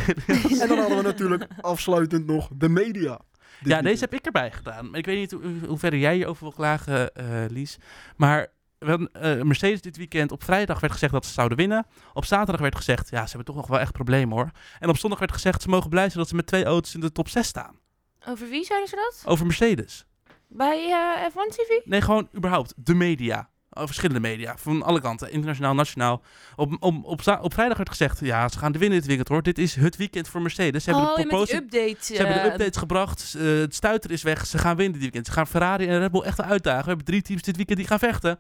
[0.62, 3.20] En dan hadden we natuurlijk afsluitend nog de media.
[3.60, 4.90] Dit Ja, deze heb ik erbij gedaan.
[4.90, 7.78] Maar ik weet niet hoe, hoe verder jij hierover wil klagen, eh, Lies.
[8.16, 8.48] Maar
[8.80, 11.86] we eh, Mercedes dit weekend op vrijdag werd gezegd dat ze zouden winnen.
[12.14, 14.52] Op zaterdag werd gezegd, ja, ze hebben toch nog wel echt problemen hoor.
[14.80, 17.00] En op zondag werd gezegd, ze mogen blij zijn dat ze met twee auto's in
[17.00, 17.80] de top 6 staan.
[18.28, 19.32] Over wie zeiden ze dat?
[19.32, 20.06] Over Mercedes.
[20.48, 21.86] Bij eh, F1 TV?
[21.86, 23.50] Nee, gewoon überhaupt de media.
[23.78, 26.22] Oh, verschillende media, van alle kanten, internationaal, nationaal.
[26.56, 27.06] Op, op,
[27.42, 29.44] op, vrijdag werd gezegd, ja, ze gaan de winnen dit weekend hoor.
[29.44, 30.84] Dit is het weekend voor Mercedes.
[30.84, 31.98] Ze hebben oh, de proposal update.
[32.00, 33.36] Ze hebben de eh, updates gebracht.
[33.38, 34.46] eh, het stuiter is weg.
[34.46, 35.26] Ze gaan winnen dit weekend.
[35.26, 36.84] Ze gaan Ferrari en Red Bull echt uitdagen.
[36.84, 38.40] We hebben drie teams dit weekend die gaan vechten.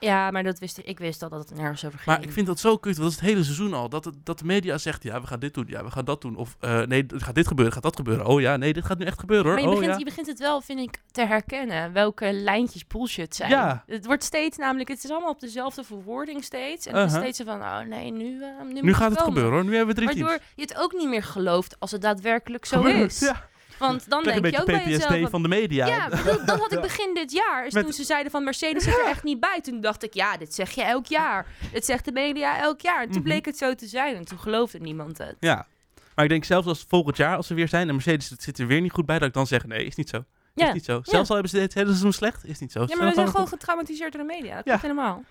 [0.00, 0.84] Ja, maar dat wist ik.
[0.84, 2.16] Ik wist al dat het nergens over ging.
[2.16, 2.96] Maar ik vind dat zo kut.
[2.96, 3.88] want Dat is het hele seizoen al.
[3.88, 5.64] Dat, het- dat de media zegt, ja, we gaan dit doen.
[5.68, 6.36] Ja, we gaan dat doen.
[6.36, 7.74] Of eh, nee, het gaat dit gebeuren.
[7.74, 8.26] Gaat dat gebeuren.
[8.26, 9.54] Oh ja, nee, dit gaat nu echt gebeuren hoor.
[9.54, 9.98] Maar je oh begint, ja.
[9.98, 13.50] je begint het wel, vind ik, te herkennen welke lijntjes bullshit zijn.
[13.50, 13.82] Ja.
[13.86, 16.86] Het wordt steeds namelijk, het is allemaal op dezelfde verwoording steeds.
[16.86, 17.32] En het is Uh-huh.
[17.32, 19.64] steeds van, oh nee, nu, eh, nu, gaat het gebeuren hoor.
[19.64, 20.52] Nu hebben we drie Waardoor teams.
[20.54, 23.18] je het ook niet meer gelooft als het daadwerkelijk zo Gebeurt, is.
[23.20, 23.48] Ja.
[23.78, 25.12] Want dan een denk je ook bij jezelf...
[25.20, 25.86] PTSD van de media.
[25.86, 27.66] Ja, dat, dat had ik begin dit jaar.
[27.70, 29.60] Met- toen ze zeiden van Mercedes zit er echt niet bij.
[29.62, 31.46] Toen dacht ik, ja, dit zeg je elk jaar.
[31.72, 32.98] Dit zegt de media elk jaar.
[33.00, 33.22] En toen Mhm.
[33.22, 34.16] bleek het zo te zijn.
[34.16, 35.36] En toen geloofde niemand het.
[35.40, 35.66] Ja.
[36.14, 38.66] Maar ik denk zelfs als volgend jaar, als we weer zijn en Mercedes zit er
[38.66, 40.16] weer niet goed bij, dat ik dan zeg, nee, is niet zo.
[40.16, 41.00] Is Ja, niet zo.
[41.02, 42.82] Zelfs al hebben ze dit hele seizoen slecht, is niet zo.
[42.86, 44.54] Ze ja maar we zijn gewoon getraumatiseerd door de media.
[44.54, 44.76] Dat Ja.
[44.76, 45.22] klopt helemaal.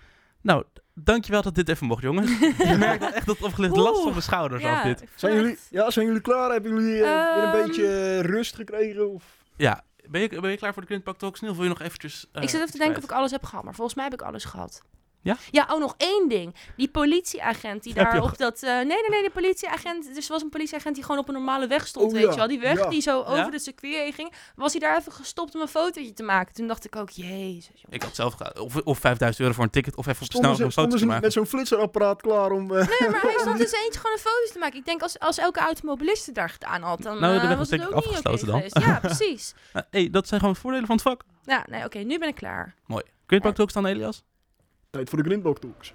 [0.46, 2.38] Nou, dankjewel dat dit even mocht, jongens.
[2.38, 5.04] je merkt wel echt dat opgelicht last van mijn schouders af dit.
[5.14, 6.50] Zijn jullie, ja, zijn jullie klaar?
[6.50, 7.66] Hebben jullie eh, weer een Ehm.
[7.66, 9.12] beetje eh, rust gekregen?
[9.14, 9.24] Of?
[9.56, 11.40] Ja, ben je, ben je klaar voor de Grindpak Talks?
[11.40, 12.26] Niel, wil je nog eventjes...
[12.32, 13.64] eh, ik zit even te denken of ik alles heb gehad.
[13.64, 14.82] Maar volgens mij heb ik alles gehad.
[15.26, 15.36] Ja?
[15.50, 16.54] Ja, oh, nog één ding.
[16.76, 18.62] Die politieagent die je daar op dat...
[18.62, 20.14] eh, nee, nee, nee, de politieagent...
[20.14, 22.30] Dus er was een politieagent die gewoon op een normale weg stond, Oh, weet ja,
[22.30, 22.46] je wel.
[22.48, 22.88] Die weg ja.
[22.88, 23.50] die zo over Ja?
[23.50, 24.32] de circuit heen ging.
[24.56, 26.54] Was hij daar even gestopt om een fotootje te maken.
[26.54, 27.90] Toen dacht ik ook, jezus, jongen.
[27.90, 28.34] Ik had zelf.
[28.60, 31.22] Of, of 5000 euro voor een ticket, of even op snel een foto te maken.
[31.22, 32.62] met zo'n flitserapparaat klaar om...
[32.76, 34.78] eh, Nee, maar hij stond dus eentje gewoon een foto's te maken.
[34.78, 37.80] Ik denk als, als elke automobilist het daar gedaan had, dan Nou, eh, was het
[37.82, 38.82] ook ik niet oké afgesloten dan.
[38.84, 39.54] Ja, precies.
[39.90, 41.22] Hey, dat zijn gewoon voordelen van het vak.
[41.44, 42.74] Ja, nee, oké, nu ben ik klaar.
[42.86, 43.02] Mooi.
[43.26, 44.24] Grindpak Talks dan, Elias?
[44.96, 45.94] Tijd voor de Grindbok Talks.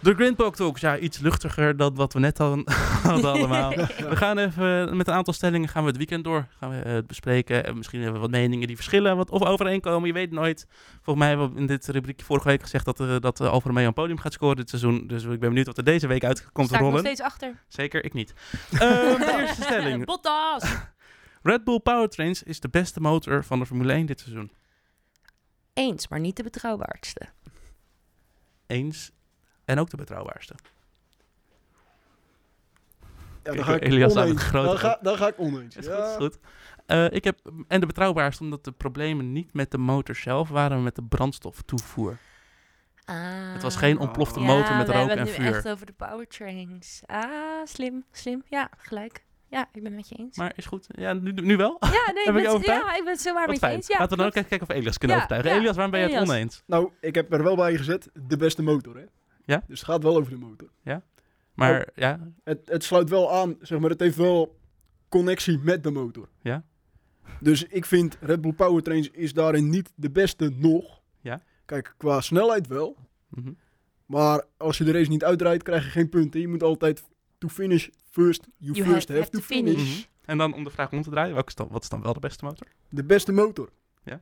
[0.00, 2.64] De Grindpak Talks, ja, iets luchtiger dan wat we net hadden,
[3.10, 3.70] hadden allemaal.
[4.08, 6.46] We gaan even met een aantal stellingen gaan we het weekend door.
[6.58, 7.64] Gaan we eh, het bespreken.
[7.66, 10.06] En misschien hebben we wat meningen die verschillen wat, of overeenkomen.
[10.06, 10.66] Je weet het nooit.
[11.02, 13.68] Volgens mij hebben we in dit rubriekje vorige week gezegd dat, eh dat eh, Alfa
[13.68, 15.06] Romeo een podium gaat scoren dit seizoen.
[15.06, 17.06] Dus ik ben benieuwd wat er deze week uit komt Sta ik nog rollen.
[17.06, 17.62] steeds achter.
[17.68, 18.34] Zeker, ik niet.
[18.70, 18.80] Ehm,
[19.18, 20.04] de eerste stelling.
[20.14, 20.64] Bottas!
[21.46, 24.50] Red Bull Powertrains is de beste motor van de Formule 1 dit seizoen.
[25.72, 27.20] Eens, maar niet de betrouwbaarste.
[28.66, 29.10] Eens.
[29.64, 30.54] En ook de betrouwbaarste.
[33.00, 33.06] Ja,
[33.42, 35.76] Kijk, dan ga ik Elias aan het Dan ga, dan ga ik oneens.
[35.76, 35.96] Is Ja.
[35.96, 36.38] goed, is goed.
[36.86, 40.70] Eh, ik heb, en de betrouwbaarste omdat de problemen niet met de motor zelf waren,
[40.76, 42.18] maar met de brandstoftoevoer.
[43.52, 45.54] Het was geen ontplofte Ja, motor met we rook hebben en het nu vuur.
[45.56, 47.02] echt over de powertrains.
[47.06, 48.42] Ah, slim, slim.
[48.48, 49.24] Ja, gelijk.
[49.56, 50.36] Ja, ik ben het met je eens.
[50.36, 50.86] Maar is goed.
[50.88, 51.76] Ja, nu, nu wel?
[51.80, 52.84] ja, nee, Heb ik ik ben, overtuigd?
[52.86, 53.86] ja, ik ben het zo waar met je eens.
[53.86, 55.52] Ja, Laten we dan ook even kijken of Elias kunnen Ja, overtuigen.
[55.54, 55.58] ja.
[55.60, 56.62] Elias, waarom ben je het oneens?
[56.66, 58.96] Nou, ik heb er wel bij gezet de beste motor.
[58.96, 59.04] Hè?
[59.44, 59.62] Ja?
[59.66, 60.68] Dus het gaat wel over de motor.
[61.54, 61.86] Maar Oh.
[61.94, 64.58] ja, Het, het sluit wel aan, zeg maar, het heeft wel
[65.08, 66.28] connectie met de motor.
[66.42, 66.64] Ja.
[67.40, 71.00] Dus ik vind Red Bull Powertrains is daarin niet de beste nog.
[71.20, 71.42] Ja.
[71.64, 72.96] Kijk, qua snelheid wel.
[73.28, 73.52] mhm.
[74.06, 76.40] Maar als je de race niet uitrijdt, krijg je geen punten.
[76.40, 77.04] Je moet altijd
[77.46, 78.46] to finish first.
[78.56, 79.74] You, You first have- to finish.
[79.94, 80.02] Mhm.
[80.24, 82.12] En dan om de vraag om te draaien, welke is dan, wat is dan wel
[82.12, 82.66] de beste motor?
[82.88, 83.68] De beste motor.
[84.04, 84.20] Ja.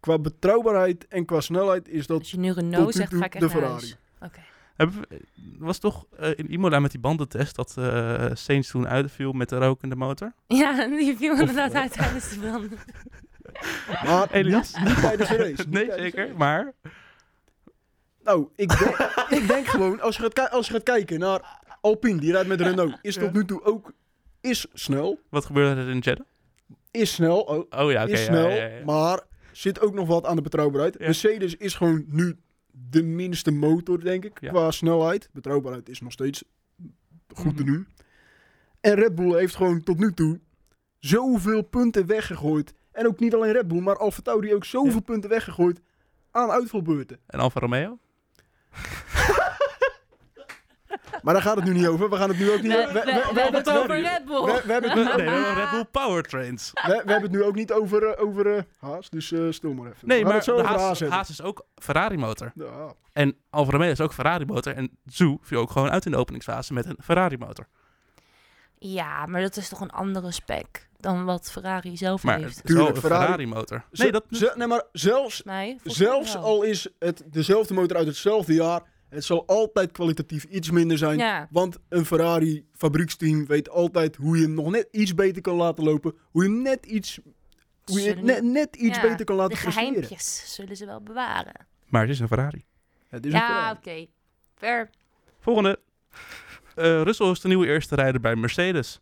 [0.00, 3.24] Qua betrouwbaarheid en qua snelheid is dat Als je nu Renault tot nu zegt, ga
[3.24, 3.94] ik echt de naar Ferrari.
[4.20, 4.40] Oké.
[4.76, 5.20] Hebben we,
[5.58, 9.56] was toch eh, in Imola met die bandentest dat eh Sainz toen uitviel met de
[9.58, 10.32] rokende motor?
[10.46, 12.78] Ja, die viel inderdaad uit tijdens de branden.
[14.04, 14.74] Maar Elias?
[14.76, 15.64] niet, niet tijdens de race.
[15.68, 16.24] nee, zeker.
[16.26, 16.36] race.
[16.38, 16.72] Maar
[18.24, 18.96] Nou, ik denk,
[19.40, 22.60] ik denk gewoon, als je, gaat, als je gaat kijken naar Alpine, die rijdt met
[22.60, 23.92] Renault, is tot nu toe ook
[24.40, 25.18] is snel.
[25.28, 26.26] Wat gebeurde er in Jeddah?
[26.90, 28.12] Is snel, oh, Oh ja, oké.
[28.12, 28.84] is ja, snel, ja, ja.
[28.84, 29.20] maar
[29.52, 30.96] zit ook nog wat aan de betrouwbaarheid.
[30.98, 31.04] Ja.
[31.04, 32.36] Mercedes is gewoon nu
[32.70, 34.48] de minste motor, denk ik, Ja.
[34.50, 35.28] qua snelheid.
[35.32, 36.44] Betrouwbaarheid is nog steeds
[37.34, 37.72] goed te Mhm.
[37.72, 37.86] doen.
[38.80, 40.40] En Red Bull heeft gewoon tot nu toe
[40.98, 42.74] zoveel punten weggegooid.
[42.92, 45.00] En ook niet alleen Red Bull, maar Alfa Tauri ook zoveel Ja.
[45.00, 45.80] punten weggegooid
[46.30, 47.18] aan uitvalbeurten.
[47.26, 47.98] En Alfa Romeo?
[51.22, 52.10] Maar daar gaat het nu niet over.
[52.10, 52.92] We gaan het nu ook niet over.
[52.92, 54.44] we, We, we we- we hebben het over Red Bull.
[54.44, 56.70] we- hebben het Nee, Red Bull Powertrains.
[56.72, 59.72] we- we hebben het nu ook niet over, eh, over eh, Haas, dus eh, stil
[59.72, 60.08] maar even.
[60.08, 61.00] Nee, maar de Haas.
[61.00, 62.52] Haas is ook Ferrari motor.
[62.54, 62.92] Ja.
[63.12, 64.74] En Alfa Romeo is ook Ferrari motor.
[64.74, 67.66] En Zhu viel ook gewoon uit in de openingsfase met een Ferrari motor.
[68.78, 72.60] Ja, maar dat is toch een andere spec dan wat Ferrari zelf Maar heeft.
[72.64, 73.84] wel een Ferrari- Ferrari motor.
[73.92, 74.24] Ze- Nee, dat,
[74.56, 75.42] nee, maar zelfs,
[75.84, 78.82] zelfs al is het dezelfde motor uit hetzelfde jaar,
[79.12, 81.18] het zal altijd kwalitatief iets minder zijn.
[81.18, 85.54] Ja, Want een Ferrari fabrieksteam weet altijd hoe je hem nog net iets beter kan
[85.54, 86.14] laten lopen.
[86.30, 87.18] Hoe je hem net iets,
[87.84, 89.88] hoe je Zullen net, net iets ja, beter kan laten de presteren.
[89.88, 91.66] geheimpjes zullen ze wel bewaren.
[91.86, 92.64] maar het is een Ferrari.
[93.08, 94.06] Het is een Ja, oké.
[94.56, 94.90] Ver.
[95.40, 95.78] Volgende.
[96.74, 99.00] Eh Russell is de nieuwe eerste rijder bij Mercedes.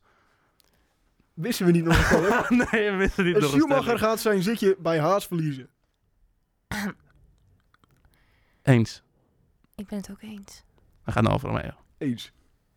[1.34, 2.70] Wisten we niet nog een stelling?
[2.70, 5.68] nee, we wisten niet En nog een Schumacher gaat zijn zitje bij Haas verliezen.
[8.62, 9.02] Eens.
[9.80, 10.62] Ik ben het ook eens.
[11.02, 11.70] Hij gaat naar Alfa Romeo.
[11.98, 12.32] Eens.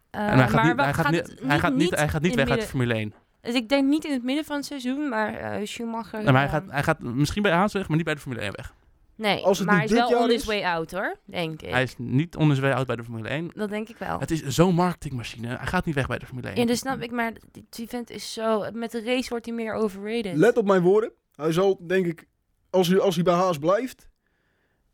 [0.10, 2.32] Eh, en hij gaat maar niet, hij gaat niet, hij gaat niet, hij gaat niet
[2.32, 3.14] in weg uit de Formule 1.
[3.42, 6.24] Dus ik denk niet in het midden van het seizoen, maar eh, Schumacher...
[6.24, 8.20] Nee, maar hij eh, gaat, hij gaat misschien bij Haas weg, maar niet bij de
[8.22, 8.74] Formule 1 weg.
[9.16, 11.62] Nee, Als het maar hij niet is wel on his is- way out hoor, denk
[11.62, 11.70] ik.
[11.70, 13.52] Hij is niet on his way out bij de Formule 1.
[13.54, 14.20] Dat denk ik wel.
[14.20, 15.48] Het is zo'n marketingmachine.
[15.48, 16.56] Hij gaat niet weg bij de Formule 1.
[16.58, 18.72] Ja, dus snap ik, maar die die vent is zo...
[18.74, 20.36] Met de race wordt hij meer overrated.
[20.36, 21.12] Let op mijn woorden.
[21.36, 22.26] Hij zal, denk ik,
[22.70, 24.10] als hij, als hij bij Haas blijft,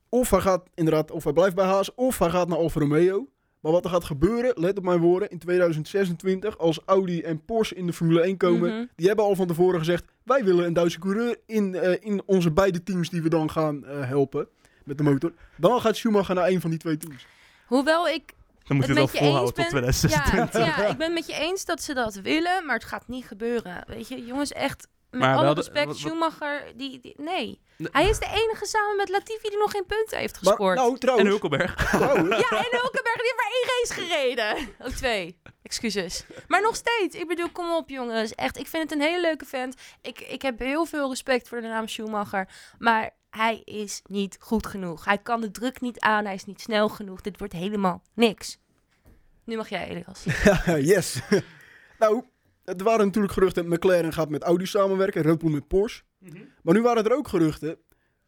[0.10, 3.28] of hij gaat inderdaad, of hij blijft bij Haas, of hij gaat naar Alfa Romeo.
[3.60, 7.76] Maar wat er gaat gebeuren, let op mijn woorden, in 2026, als Audi en Porsche
[7.76, 8.86] in de Formule 1 komen, Mhm.
[8.96, 12.52] die hebben al van tevoren gezegd, wij willen een Duitse coureur in, eh, in onze
[12.52, 14.48] beide teams die we dan gaan eh, helpen
[14.84, 15.34] met de motor.
[15.58, 17.26] Dan gaat Schumacher naar een van die twee teams.
[17.68, 18.34] Hoewel ik
[18.64, 20.76] Dan moet het met wel je volhouden tot eens ben- 2026.
[20.78, 23.08] Ja, ja, ik ben het met je eens dat ze dat willen, maar het gaat
[23.08, 23.84] niet gebeuren.
[23.88, 24.88] Weet je, jongens, echt.
[25.12, 27.62] Met Maar alle wel de- respect, wat- Schumacher, die, die- nee.
[27.78, 30.78] Hij is de enige samen met Latifi die nog geen punten heeft Maar, gescoord.
[30.78, 31.76] nou, En trouwens, Hulkenberg.
[31.76, 34.70] trouwens, Ja, en Hulkenberg die heeft maar één race gereden.
[34.82, 35.40] Ook twee.
[35.64, 36.24] Excuses.
[36.48, 37.16] Maar nog steeds.
[37.16, 38.36] Ik bedoel, kom op jongens.
[38.36, 39.76] Echt, ik vind het een hele leuke vent.
[40.02, 42.50] Ik, ik heb heel veel respect voor de naam Schumacher.
[42.78, 45.06] Maar hij is niet goed genoeg.
[45.06, 46.26] Hij kan de druk niet aan.
[46.26, 47.22] Hij is niet snel genoeg.
[47.22, 48.58] Dit wordt helemaal niks.
[49.46, 50.24] Nu mag jij, Elias.
[50.96, 51.20] yes.
[52.00, 52.24] nou,
[52.78, 56.04] er waren natuurlijk geruchten, McLaren gaat met Audi samenwerken, Red Bull met Porsche.
[56.64, 57.78] Maar nu waren er ook geruchten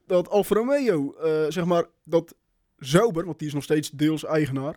[0.06, 2.36] dat Alfa Romeo, eh, zeg maar, dat
[2.78, 4.76] Sauber, want die is nog steeds deels eigenaar,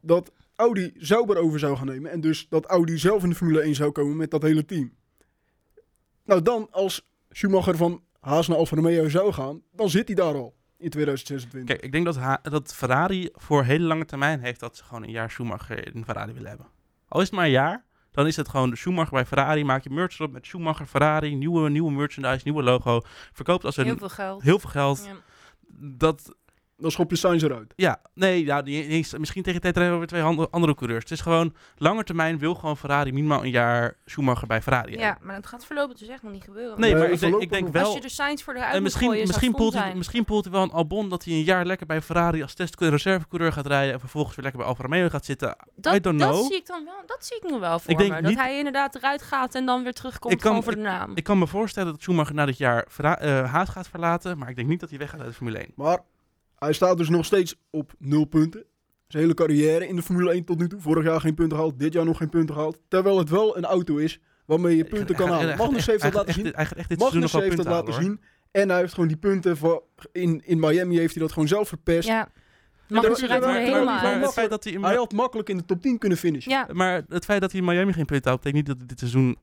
[0.00, 2.10] dat Audi Sauber over zou gaan nemen.
[2.10, 4.94] En dus dat Audi zelf in de Formule 1 zou komen met dat hele team.
[6.24, 10.34] Nou, dan als Schumacher van Haas naar Alfa Romeo zou gaan, dan zit hij daar
[10.34, 11.64] al in 2026.
[11.64, 15.02] Kijk, ik denk dat, Ha- dat Ferrari voor hele lange termijn heeft dat ze gewoon
[15.02, 16.66] een jaar Schumacher in Ferrari willen hebben.
[17.08, 17.84] Al is het maar een jaar,
[18.16, 19.64] dan is het gewoon de Schumacher bij Ferrari.
[19.64, 23.00] Maak je merch erop met Schumacher, Ferrari, nieuwe, nieuwe merchandise, nieuwe logo.
[23.32, 24.42] Verkoopt als een Heel veel geld.
[24.42, 25.04] heel veel geld.
[25.06, 25.14] Ja.
[25.78, 26.34] Dat,
[26.78, 27.72] Dan schop je Sainz eruit.
[27.76, 30.48] ja, nee, ja, die- die is- misschien tegen de tijd rijden we weer twee andere,
[30.50, 31.02] andere coureurs.
[31.02, 35.06] Het is gewoon, langer termijn wil gewoon Ferrari minimaal een jaar Schumacher bij Ferrari hebben.
[35.06, 36.80] Ja, maar dat gaat voorlopig dus echt nog niet gebeuren.
[36.80, 37.84] Nee, Nee, maar ik denk, ik denk wel...
[37.84, 40.44] Als je er signs voor eruit En moet misschien, gooien, misschien, poelt hij, misschien poelt
[40.44, 43.92] hij wel een Albon dat hij een jaar lekker bij Ferrari als testreservecoureur gaat rijden
[43.94, 45.56] en vervolgens weer lekker bij Alfa Romeo gaat zitten.
[45.76, 46.46] Dat, I don't dat know.
[46.46, 47.02] zie ik dan wel.
[47.06, 48.16] Dat zie ik nog wel voor Ik denk me.
[48.20, 50.80] niet- Dat hij inderdaad eruit gaat en dan weer terugkomt Ik kan- gewoon voor de
[50.80, 51.12] naam.
[51.14, 54.56] Ik kan me voorstellen dat Schumacher na dit jaar eh, Haas gaat verlaten, maar ik
[54.56, 55.72] denk niet dat hij weggaat uit de Formule 1.
[55.76, 55.98] Maar
[56.58, 58.64] hij staat dus nog steeds op nul punten.
[59.06, 60.80] Zijn hele carrière in de Formule 1 tot nu toe.
[60.80, 62.78] Vorig jaar geen punten gehaald, dit jaar nog geen punten gehaald.
[62.88, 65.56] Terwijl het wel een auto is waarmee je punten kan halen.
[65.56, 66.44] Magnus heeft dat laten zien.
[66.44, 68.20] echt- Hij gaat echt dit seizoen nog Magnus heeft dat laten zien.
[68.50, 69.82] En hij heeft gewoon die punten voor,
[70.12, 72.08] in, in Miami heeft hij dat gewoon zelf verpest.
[72.08, 72.28] Ja.
[72.88, 74.22] Magnus rijdt er helemaal uit.
[74.22, 76.50] het feit dat hij, in- Hij had makkelijk in de top 10 kunnen finishen.
[76.52, 78.86] Ja, maar het feit dat hij in Miami geen punten haalt, betekent niet dat hij
[78.86, 79.36] dit seizoen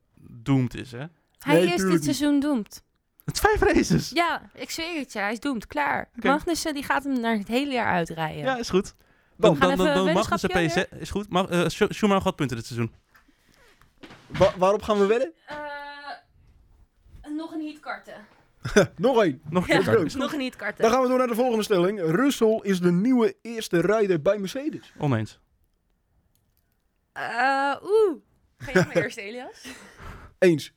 [0.44, 0.98] doomed is, hè?
[1.40, 2.84] hij Nee, is dit seizoen doemd.
[3.26, 4.10] Het is vijf races.
[4.10, 5.68] Ja, ik zweer het je, hij is doemd.
[5.68, 6.10] Klaar.
[6.14, 8.44] Magnussen die gaat hem naar het hele jaar uitrijden.
[8.44, 8.96] Ja, is goed.
[9.38, 11.30] Dan, Dan, gaan dan, Magnussen PZ is goed.
[11.30, 12.94] Mag, eh, Schu- Schumacher had punten dit seizoen.
[14.28, 15.34] wa- waarop gaan we wedden?
[15.46, 15.58] Eh,
[17.32, 18.26] nog een heatkarten.
[18.98, 19.42] Nog één.
[19.50, 19.84] Nog Ja, een.
[20.00, 20.20] Let's go.
[20.20, 20.82] nog een heatkarten.
[20.84, 22.00] Dan gaan we door naar de volgende stelling.
[22.00, 24.94] Russell is de nieuwe eerste rijder bij Mercedes.
[24.98, 25.40] Oneens.
[27.14, 28.16] Eh, Oeh.
[28.58, 29.66] Ga jij maar eerst, Elias?
[30.40, 30.74] Eens.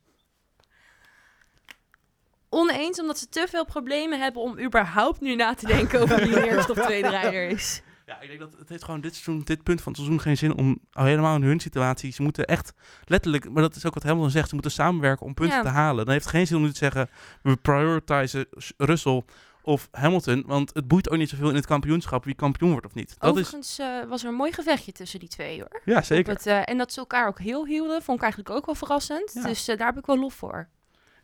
[2.49, 6.33] Oneens, omdat ze te veel problemen hebben om überhaupt nu na te denken over wie
[6.33, 7.81] de eerste of tweede rijder is.
[8.05, 10.37] Ja, ik denk dat het heeft gewoon dit, seizoen, dit punt van het seizoen geen
[10.37, 12.11] zin om al helemaal in hun situatie.
[12.13, 12.73] Ze moeten echt
[13.05, 15.63] letterlijk, maar dat is ook wat Hamilton zegt, ze moeten samenwerken om punten Ja.
[15.63, 16.03] te halen.
[16.05, 17.09] Dan heeft het geen zin om nu te zeggen,
[17.41, 18.45] we prioritizen
[18.77, 19.23] Russell
[19.61, 22.93] of Hamilton, want het boeit ook niet zoveel in het kampioenschap wie kampioen wordt of
[22.93, 23.15] niet.
[23.19, 25.81] Dat is, Overigens eh, was er een mooi gevechtje tussen die twee hoor.
[25.85, 26.33] ja, Op zeker.
[26.33, 29.31] het, eh, en dat ze elkaar ook heel hielden, vond ik eigenlijk ook wel verrassend.
[29.33, 29.43] Ja.
[29.43, 30.69] Dus eh, daar heb ik wel lof voor.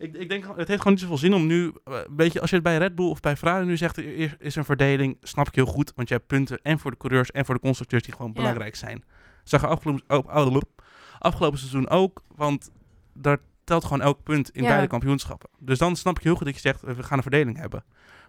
[0.04, 2.50] Ik, ik denk, het heeft gewoon niet zoveel zin om nu, eh, een beetje, als
[2.50, 5.48] je het bij Red Bull of bij Ferrari nu zegt, er is- een verdeling, snap
[5.48, 8.04] ik heel goed, want je hebt punten en voor de coureurs en voor de constructeurs
[8.04, 8.34] die gewoon Ja.
[8.34, 9.04] belangrijk zijn.
[9.44, 10.68] Zag je afgelopen,
[11.20, 12.72] afgelopen seizoen ook, want
[13.14, 14.70] daar telt gewoon elk punt in Ja.
[14.70, 15.50] beide kampioenschappen.
[15.60, 17.84] Dus dan snap ik heel goed dat je zegt, eh, we gaan een verdeling hebben.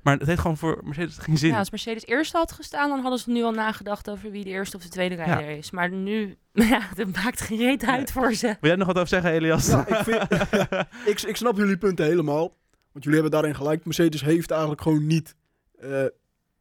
[0.05, 1.51] Maar het heeft gewoon voor Mercedes geen zin.
[1.51, 4.51] Ja, als Mercedes eerst had gestaan, dan hadden ze nu al nagedacht over wie de
[4.51, 5.71] eerste of de tweede rijder is.
[5.71, 8.47] Maar nu, ja, dat maakt geen reet uit voor ze.
[8.47, 9.67] Wil jij nog wat over zeggen, Elias?
[9.67, 10.23] Ja, ik, vind,
[11.11, 12.57] ik, ik snap jullie punten helemaal.
[12.93, 13.85] Want jullie hebben daarin gelijk.
[13.85, 15.37] Mercedes heeft eigenlijk gewoon niet,
[15.79, 16.05] eh,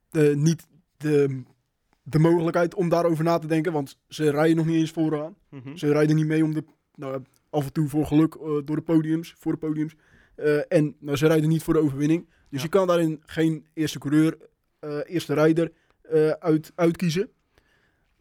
[0.10, 0.68] de, niet
[0.98, 1.44] de,
[2.04, 3.72] de mogelijkheid om daarover na te denken.
[3.72, 5.36] Want ze rijden nog niet eens vooraan.
[5.50, 5.76] Mhm.
[5.76, 6.64] Ze rijden niet mee om de,
[6.96, 9.96] nou, af en toe voor geluk eh, door de podiums, voor de podiums.
[10.36, 12.28] Eh, en nou, ze rijden niet voor de overwinning.
[12.54, 12.68] Dus Ja.
[12.72, 14.38] je kan daarin geen eerste coureur,
[14.80, 17.30] eh, eerste rijder eh, uit, uitkiezen.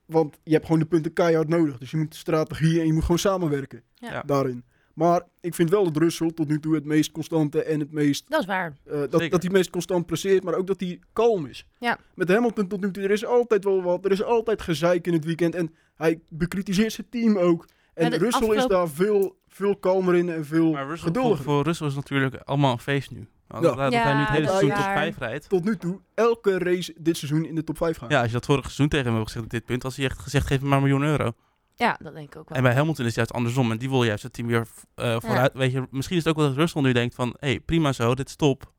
[0.07, 1.78] Want je hebt gewoon de punten keihard nodig.
[1.78, 3.83] Dus je moet strategie en je moet gewoon samenwerken
[4.26, 4.64] daarin.
[4.95, 8.24] Maar ik vind wel dat Russell tot nu toe het meest constante en het meest...
[8.30, 8.76] Dat is waar.
[8.85, 9.11] eh, dat, Zeker.
[9.11, 11.66] dat hij het meest constant presteert, maar ook dat hij kalm is.
[11.78, 11.99] Ja.
[12.14, 14.05] Met Hamilton tot nu toe, er is altijd wel wat.
[14.05, 15.55] Er is altijd gezeik in het weekend.
[15.55, 17.66] En hij bekritiseert zijn team ook.
[17.95, 21.45] En Russell is daar veel, veel kalmer in en veel Maar Russell, voor, geduldiger.
[21.45, 23.28] voor Russell is natuurlijk allemaal een feest nu.
[23.49, 23.61] Ja.
[23.61, 25.49] Dat, hij nu het hele seizoen vijf rijdt.
[25.49, 28.09] Tot nu toe, elke race dit seizoen in de top 5 gaan.
[28.09, 30.05] Ja, als je dat vorig seizoen tegen hem hebt gezegd op dit punt, had hij
[30.05, 31.32] echt gezegd, geef me maar een miljoen euro.
[31.76, 32.59] Ja, dat denk ik ook wel.
[32.59, 33.70] En bij Hamilton is het juist andersom.
[33.70, 35.53] En die wil juist het team weer eh, vooruit.
[35.53, 37.93] Weet je, misschien is het ook wel dat Russell nu denkt van, hé, hey, prima
[37.93, 38.72] zo, dit is top.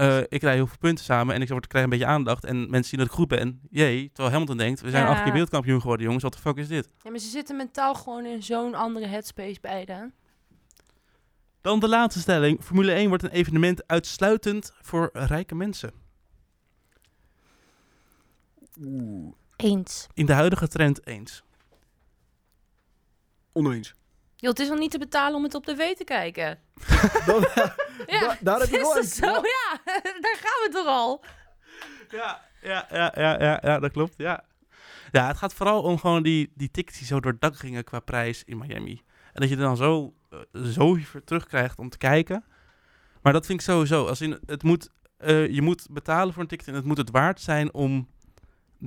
[0.00, 2.44] Eh, ik rij heel veel punten samen en ik word- krijg een beetje aandacht.
[2.44, 3.60] En mensen zien dat ik goed ben.
[3.70, 5.10] Jee, terwijl Hamilton denkt, we zijn Ja.
[5.10, 6.24] acht keer wereldkampioen geworden, jongens.
[6.24, 6.88] Wat de fuck is dit?
[7.02, 10.10] Ja, maar ze zitten mentaal gewoon in zo'n andere headspace beide.
[11.60, 12.62] Dan de laatste stelling.
[12.64, 15.92] Formule 1 wordt een evenement uitsluitend voor rijke mensen.
[18.80, 20.06] Oeh, Eens.
[20.14, 21.42] In de huidige trend eens.
[23.52, 23.94] oneens.
[24.36, 26.58] Joh, het is nog niet te betalen om het op tv te kijken.
[27.26, 27.44] Dan,
[28.06, 29.26] Ja, Da- daar heb je wel zo?
[29.26, 29.80] Ja,
[30.24, 31.24] daar gaan we toch al.
[32.10, 34.14] Ja, ja, ja, ja, ja, ja, dat klopt.
[34.16, 34.44] Ja.
[35.10, 37.84] ja, het gaat vooral om gewoon die, die tickets die zo door het dak gingen
[37.84, 39.02] qua prijs in Miami.
[39.32, 42.44] En dat je er dan zo, eh, zo terugkrijgt om te kijken.
[43.22, 44.06] Maar dat vind ik sowieso.
[44.06, 47.10] Als in, het moet, eh, je moet betalen voor een ticket en het moet het
[47.10, 48.08] waard zijn om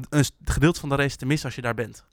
[0.09, 2.05] een gedeelte van de race te missen als je daar bent.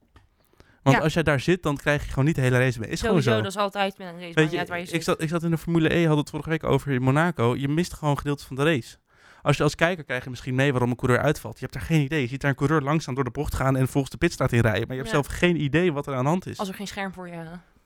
[0.82, 1.02] Want Ja.
[1.02, 2.88] als jij daar zit, dan krijg je gewoon niet de hele race mee.
[2.90, 3.36] Is gewoon zo.
[3.36, 4.34] dat is altijd met een race.
[4.34, 5.04] Weet je, uit waar je ik, zit.
[5.04, 7.56] zat, ik zat in de Formule E, had het vorige week over in Monaco.
[7.56, 8.96] Je mist gewoon gedeeltes van de race.
[9.42, 11.54] Als je als kijker krijg je misschien mee waarom een coureur uitvalt.
[11.54, 12.20] Je hebt daar geen idee.
[12.20, 14.60] Je ziet daar een coureur langzaam door de bocht gaan en volgens de pitstraat in
[14.60, 14.86] rijden.
[14.86, 15.22] Maar je hebt Ja.
[15.22, 16.58] zelf geen idee wat er aan de hand is.
[16.58, 17.42] Als er geen scherm voor je...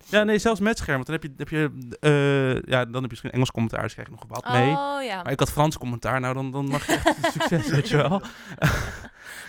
[0.09, 0.95] Ja, nee, zelfs met scherm.
[1.05, 1.71] Want dan heb je, heb je,
[2.01, 4.71] eh, ja, dan heb je misschien Engels commentaar, dus krijg je nog wat mee.
[4.71, 5.23] Oh ja.
[5.23, 8.23] Maar ik had Frans commentaar, nou dan, dan mag je echt succes, weet je wel.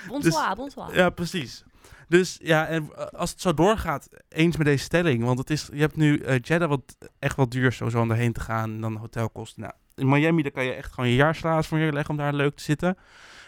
[0.08, 0.96] Bonsoir, bonsoir.
[0.96, 1.64] Ja, precies.
[2.08, 5.24] Dus ja, en eh, als het zo doorgaat, eens met deze stelling.
[5.24, 8.34] Want het is, je hebt nu eh Jeddah wat echt wel duur sowieso om daarheen
[8.34, 8.72] te gaan.
[8.72, 9.62] En dan hotelkosten.
[9.62, 12.56] Nou, in Miami daar kan je echt gewoon je jaarsalaris voor neerleggen om daar leuk
[12.56, 12.98] te zitten.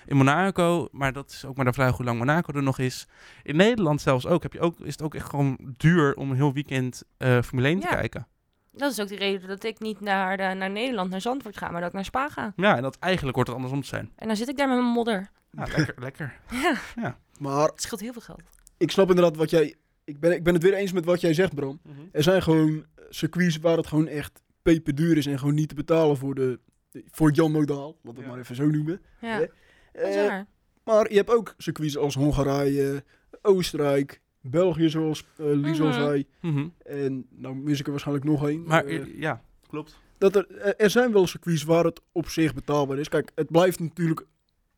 [0.06, 3.08] In Monaco, maar dat is ook maar de vraag hoe lang Monaco er nog is.
[3.44, 6.36] In Nederland zelfs ook, heb je ook is het ook echt gewoon duur om een
[6.36, 7.94] heel weekend eh Formule 1 te Ja.
[7.96, 8.28] kijken.
[8.72, 11.70] Dat is ook de reden dat ik niet naar, de, naar Nederland, naar Zandvoort ga,
[11.72, 12.54] maar dat ik naar Spa ga.
[12.56, 14.12] Ja, en dat eigenlijk hoort het andersom te zijn.
[14.16, 15.30] En dan zit ik daar met mijn modder.
[15.52, 16.34] Ja, lekker, lekker.
[17.38, 18.42] Maar Het scheelt heel veel geld.
[18.78, 19.76] ik snap inderdaad wat jij...
[20.04, 21.80] Ik ben, ik ben het weer eens met wat jij zegt, Bram.
[22.12, 26.18] Er zijn gewoon circuits waar het gewoon echt peperduur is en gewoon niet te betalen
[26.18, 26.60] voor, de,
[27.12, 27.86] voor Jan Modaal.
[27.88, 28.28] Laten we het Ja.
[28.28, 29.02] maar even zo noemen.
[29.22, 29.48] Ja, Eh,
[29.94, 30.46] dat is Eh, waar.
[30.84, 33.04] maar je hebt ook circuits als Hongarije,
[33.42, 36.00] Oostenrijk, België zoals eh Lies al Mhm.
[36.00, 36.28] zei.
[36.42, 36.68] Mhm.
[36.86, 38.64] En nou mis ik er waarschijnlijk nog één.
[38.64, 39.98] Maar Eh, eh, ja, klopt.
[40.18, 43.10] dat er, er- er zijn wel circuits waar het op zich betaalbaar is.
[43.10, 44.26] Kijk, het blijft natuurlijk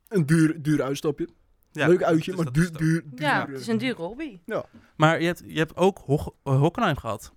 [0.07, 1.28] een duur, duur uitstapje.
[1.72, 3.22] Ja, Leuk uitje, dus maar duur, duur, duur.
[3.22, 4.39] Ja, het is een dure hobby.
[4.95, 7.32] Maar je hebt, je hebt ook Hoch, eh, Hockenheim gehad.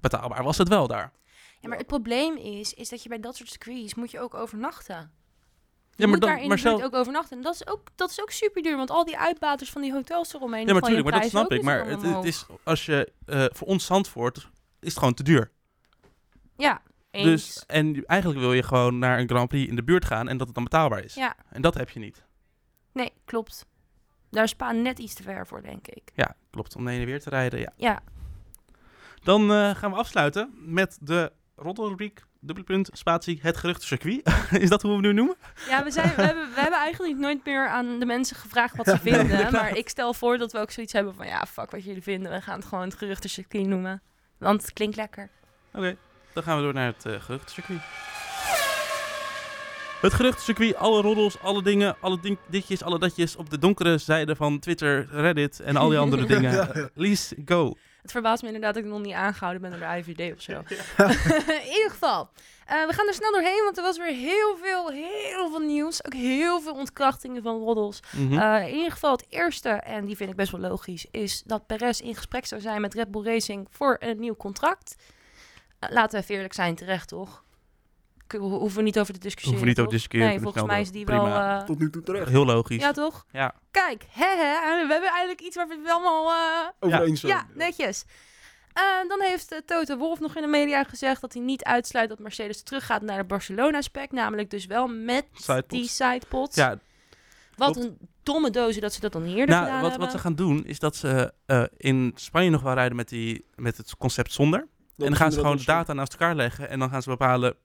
[0.00, 1.12] Betaalbaar was het wel daar.
[1.60, 4.34] Ja, maar het probleem is, is dat je bij dat soort circuits moet je ook
[4.34, 4.94] overnachten.
[4.94, 5.08] Je Ja,
[5.96, 7.36] maar, moet dan, daar in zelf, ook overnachten.
[7.36, 9.92] En dat is ook, dat is ook super duur, want al die uitbaters van die
[9.92, 10.66] hotels eromheen...
[10.66, 11.62] ja, maar die gooien tuurlijk, maar dat snap ik.
[11.62, 14.36] Maar het, het is, als je, eh, voor ons Zandvoort
[14.80, 15.50] is het gewoon te duur.
[16.56, 17.24] Ja, eens.
[17.24, 20.36] Dus, en eigenlijk wil je gewoon naar een Grand Prix in de buurt gaan en
[20.36, 21.14] dat het dan betaalbaar is.
[21.14, 22.24] Ja, En dat heb je niet.
[22.92, 23.66] nee, klopt.
[24.30, 26.10] Daar is Spa net iets te ver voor, denk ik.
[26.14, 26.76] Ja, klopt.
[26.76, 27.72] Om de heen en weer te rijden, ja.
[27.76, 28.00] Ja,
[29.22, 34.22] Dan eh, gaan we afsluiten met de roddelrubriek dubbelpunt, spatie, het geruchtencircuit.
[34.62, 35.36] is dat hoe we hem nu noemen?
[35.68, 38.86] Ja, we, zijn, we, hebben, we hebben eigenlijk nooit meer aan de mensen gevraagd wat
[38.86, 39.52] ze vinden.
[39.52, 41.26] maar ik stel voor dat we ook zoiets hebben van...
[41.26, 42.32] Ja, fuck wat jullie vinden.
[42.32, 44.02] We gaan het gewoon het geruchtencircuit noemen.
[44.38, 45.30] Want het klinkt lekker.
[45.72, 45.96] Oké,
[46.32, 47.80] dan gaan we door naar het uh, geruchtencircuit.
[50.00, 54.36] Het geruchtencircuit, alle roddels, alle dingen, alle ding, ditjes, alle datjes op de donkere zijde
[54.36, 56.90] van Twitter, Reddit en al die andere dingen.
[56.94, 57.74] Lies, go.
[58.02, 60.52] Het verbaast me inderdaad dat ik nog niet aangehouden ben door de IVD of zo.
[61.64, 62.30] in ieder geval,
[62.70, 66.04] uh, we gaan er snel doorheen, want er was weer heel veel, heel veel nieuws.
[66.04, 68.00] Ook heel veel ontkrachtingen van roddels.
[68.10, 68.32] Mhm.
[68.32, 71.66] Uh, in ieder geval het eerste, en die vind ik best wel logisch, is dat
[71.66, 74.96] Perez in gesprek zou zijn met Red Bull Racing voor een nieuw contract.
[75.80, 77.44] Uh, laten we eerlijk zijn, terecht toch?
[78.32, 79.58] We hoeven niet over te discussiëren.
[79.58, 80.34] Hoeven niet over te discussiëren.
[80.34, 81.26] Nee, volgens mij is die wel...
[81.26, 81.62] Uh...
[81.62, 82.28] Tot nu toe terecht.
[82.28, 82.82] Heel logisch.
[82.82, 83.24] Ja, toch?
[83.32, 83.54] Ja.
[83.70, 86.30] Kijk, hè, hè, we hebben eigenlijk iets waar we het allemaal...
[86.30, 86.68] Uh...
[86.80, 87.32] Over eens zijn.
[87.32, 88.04] Ja, netjes.
[88.78, 92.08] Uh, dan heeft uh, Toto Wolf nog in de media gezegd dat hij niet uitsluit
[92.08, 94.12] dat Mercedes teruggaat naar de Barcelona-spec.
[94.12, 95.68] Namelijk dus wel met Sidepods.
[95.68, 96.56] die sidepods.
[96.56, 96.78] Ja,
[97.56, 97.88] Wat klopt.
[97.88, 100.00] een domme doze dat ze dat dan eerder nou, gedaan wat, hebben.
[100.00, 103.44] wat ze gaan doen is dat ze uh, in Spanje nog wel rijden met, die,
[103.56, 104.60] met het concept zonder.
[104.60, 104.68] Dat
[105.06, 107.08] en dan gaan ze gewoon de inderdaad data naast elkaar leggen en dan gaan ze
[107.08, 107.56] bepalen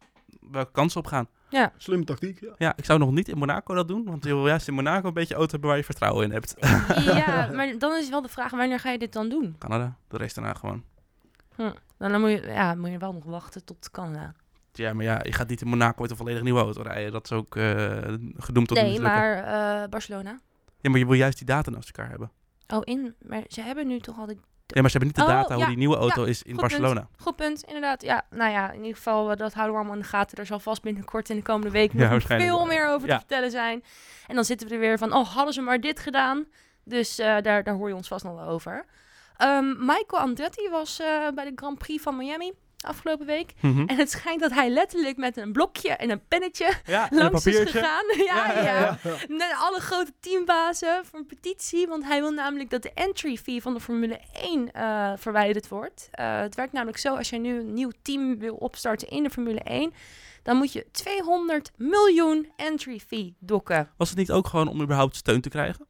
[0.51, 1.27] welke kansen op gaan.
[1.49, 1.71] Ja.
[1.77, 2.53] Slimme tactiek, ja.
[2.57, 5.07] Ja, ik zou nog niet in Monaco dat doen, want je wil juist in Monaco
[5.07, 6.55] een beetje auto hebben waar je vertrouwen in hebt.
[7.05, 9.55] ja, maar dan is wel de vraag, wanneer ga je dit dan doen?
[9.59, 10.83] Canada, de race daarna gewoon.
[11.55, 11.71] Hm.
[11.97, 14.33] Dan moet je, ja, moet je wel nog wachten tot Canada.
[14.71, 17.11] Ja, maar ja, je gaat niet in Monaco met een volledig nieuwe auto rijden.
[17.11, 17.97] Dat is ook uh,
[18.37, 19.11] gedoemd tot Nee, mislukken.
[19.11, 20.39] maar uh, Barcelona.
[20.79, 22.31] Ja, maar je wil juist die data naast elkaar hebben.
[22.67, 24.39] Oh, in, maar ze hebben nu toch al die...
[24.65, 26.43] Ja, maar ze hebben niet de Oh, data ja, hoe die nieuwe auto ja, is
[26.43, 26.99] in goed Barcelona.
[26.99, 28.01] Punt, goed punt, inderdaad.
[28.01, 30.37] Ja, nou ja, in ieder geval, uh, dat houden we allemaal in de gaten.
[30.37, 33.51] Er zal vast binnenkort in de komende week Ja, nog veel meer over te vertellen
[33.51, 33.83] zijn.
[34.27, 36.45] En dan zitten we er weer van, oh, hadden ze maar dit gedaan.
[36.83, 38.85] Dus uh, daar, daar hoor je ons vast nog wel over.
[39.41, 42.51] Um, Michael Andretti was uh, bij de Grand Prix van Miami
[42.83, 43.53] afgelopen week.
[43.59, 43.85] Mhm.
[43.85, 47.23] En het schijnt dat hij letterlijk met een blokje en een pennetje Ja, en een
[47.23, 48.05] langs is gegaan.
[48.25, 48.97] ja, ja,
[49.57, 51.87] alle grote teambazen voor een petitie.
[51.87, 56.09] Want hij wil namelijk dat de entry fee van de Formule 1 uh, verwijderd wordt.
[56.19, 59.29] Uh, het werkt namelijk zo, als je nu een nieuw team wil opstarten in de
[59.29, 59.93] Formule 1...
[60.43, 63.89] dan moet je 200 miljoen entry fee dokken.
[63.97, 65.87] Was het niet ook gewoon om überhaupt steun te krijgen?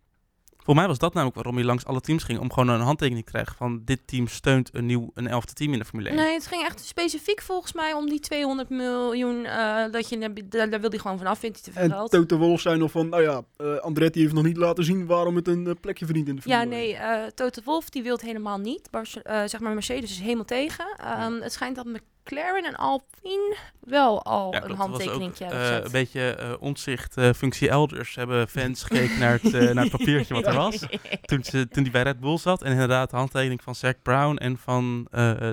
[0.64, 2.40] Voor mij was dat namelijk waarom je langs alle teams ging.
[2.40, 5.74] Om gewoon een handtekening te krijgen van dit team steunt een nieuw, een elfde team
[5.74, 6.18] in de Formule 1.
[6.18, 9.44] Nee, het ging echt specifiek volgens mij om die 200 miljoen.
[9.44, 12.12] Uh, dat je, daar, daar wil hij gewoon vanaf, vindt hij te veel En geld.
[12.12, 15.36] Toto Wolff zei nog van, nou ja, uh, Andretti heeft nog niet laten zien waarom
[15.36, 18.14] het een uh, plekje verdient in de Formule Ja, nee, uh, Toto Wolff die wil
[18.14, 18.88] het helemaal niet.
[18.92, 19.08] Maar,
[19.50, 20.86] zeg maar, Mercedes is helemaal tegen.
[20.86, 21.42] Um, ja.
[21.42, 21.86] Het schijnt dat
[22.24, 25.86] McLaren en Alpine wel al ja, een handtekening hebben uh, gezet.
[25.86, 28.16] Een beetje uh, ontzicht, uh, functie elders.
[28.16, 30.86] Hebben fans gekeken naar, het, uh, naar het papiertje wat er was.
[31.22, 32.62] Toen, ze, toen die bij Red Bull zat.
[32.62, 35.52] En inderdaad, de handtekening van Zac Brown en van uh,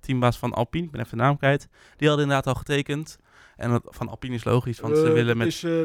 [0.00, 0.84] teambaas van Alpine.
[0.84, 1.68] Ik ben even de naam kwijt.
[1.96, 3.18] Die hadden inderdaad al getekend.
[3.56, 5.46] En dat, van Alpine is logisch, want ze willen met...
[5.46, 5.82] Is, uh,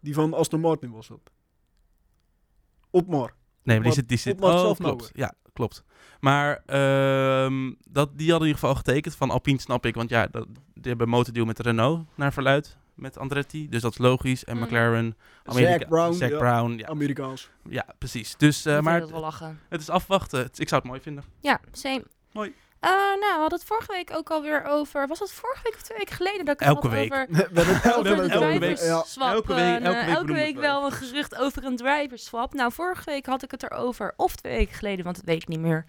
[0.00, 1.20] die van Aston Martin was dat.
[2.90, 3.34] Opmar.
[3.62, 4.08] Nee, maar die zit...
[4.08, 5.10] Die zit oh, klopt.
[5.14, 5.84] Ja, klopt.
[6.20, 9.16] Maar uh, dat, die hadden in ieder geval getekend.
[9.16, 12.76] Van Alpine snap ik, want ja, dat, die hebben een motordeal met Renault naar verluid.
[12.94, 14.44] Met Andretti, dus dat is logisch.
[14.44, 14.62] En Mm.
[14.62, 16.38] McLaren, Amerika, Zac Brown, Zac ja.
[16.38, 17.50] Brown, ja, Amerikaans.
[17.68, 18.36] ja, precies.
[18.36, 19.00] Dus, uh, Ik maar
[19.68, 20.48] het is afwachten.
[20.54, 21.24] Ik zou het mooi vinden.
[21.40, 22.04] Ja, same.
[22.32, 22.54] Mooi.
[22.86, 25.06] Uh, nou, we hadden het vorige week ook alweer over...
[25.06, 27.12] Was dat vorige week of twee weken geleden dat ik het Elke had week.
[27.12, 27.26] over...
[27.36, 28.78] Het elke de week elke week.
[29.18, 30.94] Elke week- en, elke eh, week elke week we wel een het.
[30.94, 32.54] gerucht over een drivers swap.
[32.54, 35.48] Nou, vorige week had ik het erover, of twee weken geleden, want dat weet ik
[35.48, 35.84] niet meer.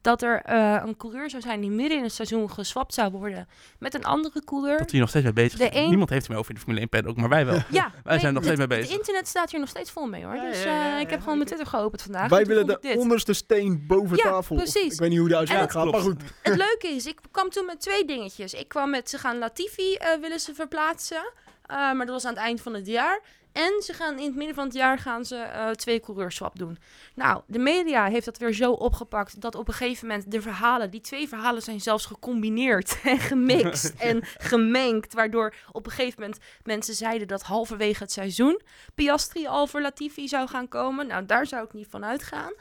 [0.00, 3.48] Dat er eh, een coureur zou zijn die midden in het seizoen geswapt zou worden
[3.78, 4.78] met een andere coureur.
[4.78, 6.80] Dat hier nog steeds mee bezig een- Niemand heeft er mee over in de Formule
[6.80, 7.58] 1 paddock, maar wij wel.
[7.70, 8.88] Ja, Wij zijn nog het- steeds mee bezig.
[8.90, 10.34] Het internet staat hier nog steeds vol mee hoor.
[10.34, 12.28] Ja, dus ja, ja, eh, ja, ik heb gewoon mijn Twitter geopend vandaag.
[12.28, 12.96] Wij willen de dit.
[12.96, 14.56] onderste steen boven Ja, tafel.
[14.56, 14.92] precies.
[14.92, 16.22] Ik weet niet hoe de uitspraak gaat, maar goed.
[16.42, 18.54] Het leuke is, ik kwam toen met twee dingetjes.
[18.54, 21.32] Ik kwam met, ze gaan Latifi eh, willen ze verplaatsen.
[21.66, 23.20] Eh, maar dat was aan het eind van het jaar.
[23.52, 26.78] En ze gaan in het midden van het jaar gaan ze eh, twee coureurswap doen.
[27.14, 30.90] Nou, de media heeft dat weer zo opgepakt dat op een gegeven moment de verhalen,
[30.90, 35.14] die twee verhalen zijn zelfs gecombineerd en gemixt en gemengd.
[35.14, 38.60] Waardoor op een gegeven moment mensen zeiden dat halverwege het seizoen
[38.94, 41.06] Piastri al voor Latifi zou gaan komen.
[41.06, 42.52] Nou, daar zou ik niet van uitgaan.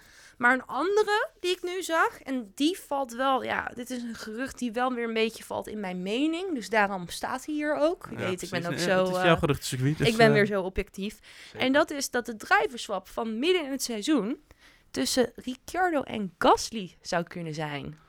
[0.42, 4.16] Maar een andere die ik nu zag, en die valt wel, ja, dit is een
[4.16, 6.54] gerucht die wel weer een beetje valt in mijn mening.
[6.54, 8.08] Dus daarom staat hij hier ook.
[8.10, 8.98] Je Ja, weet, ik ben ook zo.
[8.98, 9.98] Het is eh, jouw geruchtencircuit.
[9.98, 11.20] Dus, ik ben eh, weer zo objectief.
[11.58, 14.38] En dat is dat de driverswap van midden in het seizoen
[14.92, 18.00] tussen Ricciardo en Gasly zou kunnen zijn.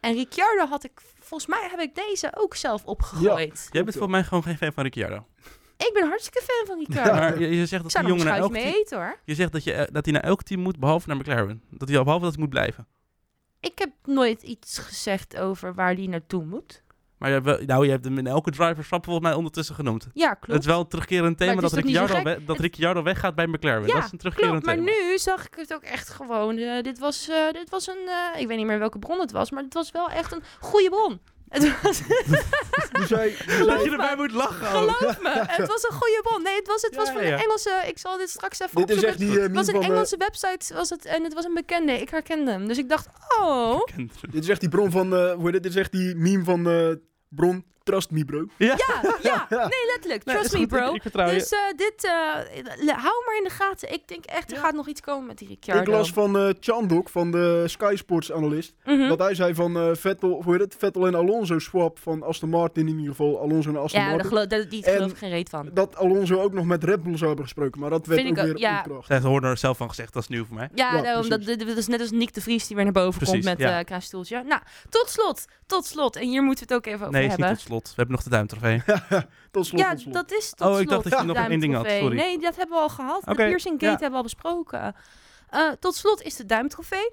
[0.00, 3.68] En Ricciardo had ik, volgens mij heb ik deze ook zelf opgegooid.
[3.70, 5.26] Jij bent voor mij gewoon geen fan van Ricciardo.
[5.86, 7.12] Ik ben hartstikke fan van Ricciardo.
[7.12, 9.16] Maar je, je zegt dat die jongen naar elk mee eten hoor.
[9.24, 11.62] Je zegt dat, je, eh, dat hij naar elk team moet, behalve naar McLaren.
[11.70, 12.86] Dat hij, behalve dat hij moet blijven.
[13.60, 16.82] Ik heb nooit iets gezegd over waar die naartoe moet.
[17.18, 20.06] Maar je hebt, nou, je hebt hem in elke driver Verstappen volgens mij ondertussen genoemd.
[20.14, 20.60] Ja, Het klopt.
[20.60, 23.46] is wel een terugkerend thema Maar het dat Ricciardo, we- dat Het- Ricciardo weggaat bij
[23.46, 23.86] McLaren.
[23.86, 25.08] Ja, dat is een terugkerend Klopt, maar thema.
[25.10, 26.56] nu zag ik het ook echt gewoon.
[26.56, 28.08] eh, dit, was, eh, dit was een.
[28.38, 30.88] ik weet niet meer welke bron het was, maar het was wel echt een goede
[30.88, 31.20] bron.
[31.50, 32.02] Het was,
[32.92, 33.36] Die zei,
[33.66, 34.66] Dat je erbij moet lachen.
[34.80, 34.90] ook.
[34.90, 35.28] geloof me,
[35.60, 36.42] het was een goede bron.
[36.42, 37.32] Nee, het was, het was Ja, van ja.
[37.32, 37.82] een Engelse.
[37.86, 39.08] Ik zal dit straks even dit is opzoeken.
[39.08, 41.54] echt die eh, Het was een eh, Engelse website was het, en het was een
[41.54, 41.92] bekende.
[41.92, 42.68] Ik herkende hem.
[42.68, 43.08] Dus ik dacht,
[43.40, 43.80] oh.
[44.30, 45.14] dit is echt die bron van...
[45.16, 45.62] eh, hoe heet het?
[45.62, 46.88] Dit is echt die meme van eh,
[47.28, 48.44] bron Trust Me Bro.
[48.56, 49.46] Ja, Ja, ja.
[49.50, 49.58] Ja.
[49.68, 50.24] Nee, letterlijk.
[50.24, 50.94] Nee, Trust me, goed, bro.
[50.94, 51.28] Ik, vertrouw.
[51.30, 52.12] Dus eh, dit, eh,
[52.94, 53.92] hou maar in de gaten.
[53.92, 54.62] Ik denk echt, er Ja.
[54.62, 55.82] gaat nog iets komen met die Ricciardo.
[55.82, 59.08] Ik las van eh Chandok, van de Sky Sports analist, Mhm.
[59.08, 60.74] dat hij zei van eh, Vettel, of hoe heet het?
[60.78, 63.40] Vettel en Alonso swap van Aston Martin in ieder geval.
[63.40, 64.28] Alonso naar Aston Ja, Martin.
[64.28, 65.70] geloof, daar, geloof ik geen reet van.
[65.72, 68.44] Dat Alonso ook nog met Red Bull zou hebben gesproken, maar dat werd Vind ook
[68.44, 68.76] ik ook, weer ja.
[68.76, 69.06] ontkracht.
[69.06, 70.68] Zij hoorden er zelf van gezegd, dat is nieuw voor mij.
[70.74, 71.40] Ja, Ja, daarom, dat,
[71.76, 73.84] is net als Nick de Vries die weer naar boven Precies, komt met ja.
[73.84, 74.42] eh.
[74.44, 76.16] Nou, tot slot, tot slot.
[76.16, 77.48] En hier moeten we het ook even over Nee, hebben.
[77.48, 77.79] tot slot.
[77.88, 78.82] We hebben nog de duimtrofee.
[79.50, 80.14] Tot slot, ja, tot slot.
[80.14, 81.02] dat is tot Oh, ik slot.
[81.02, 82.16] dacht dat je nog één ding had, sorry.
[82.16, 83.20] Nee, dat hebben we al gehad.
[83.22, 83.90] Oké, De Piercing Gate ja.
[83.90, 84.94] hebben we al besproken.
[85.50, 87.10] Eh, tot slot is de duimtrofee.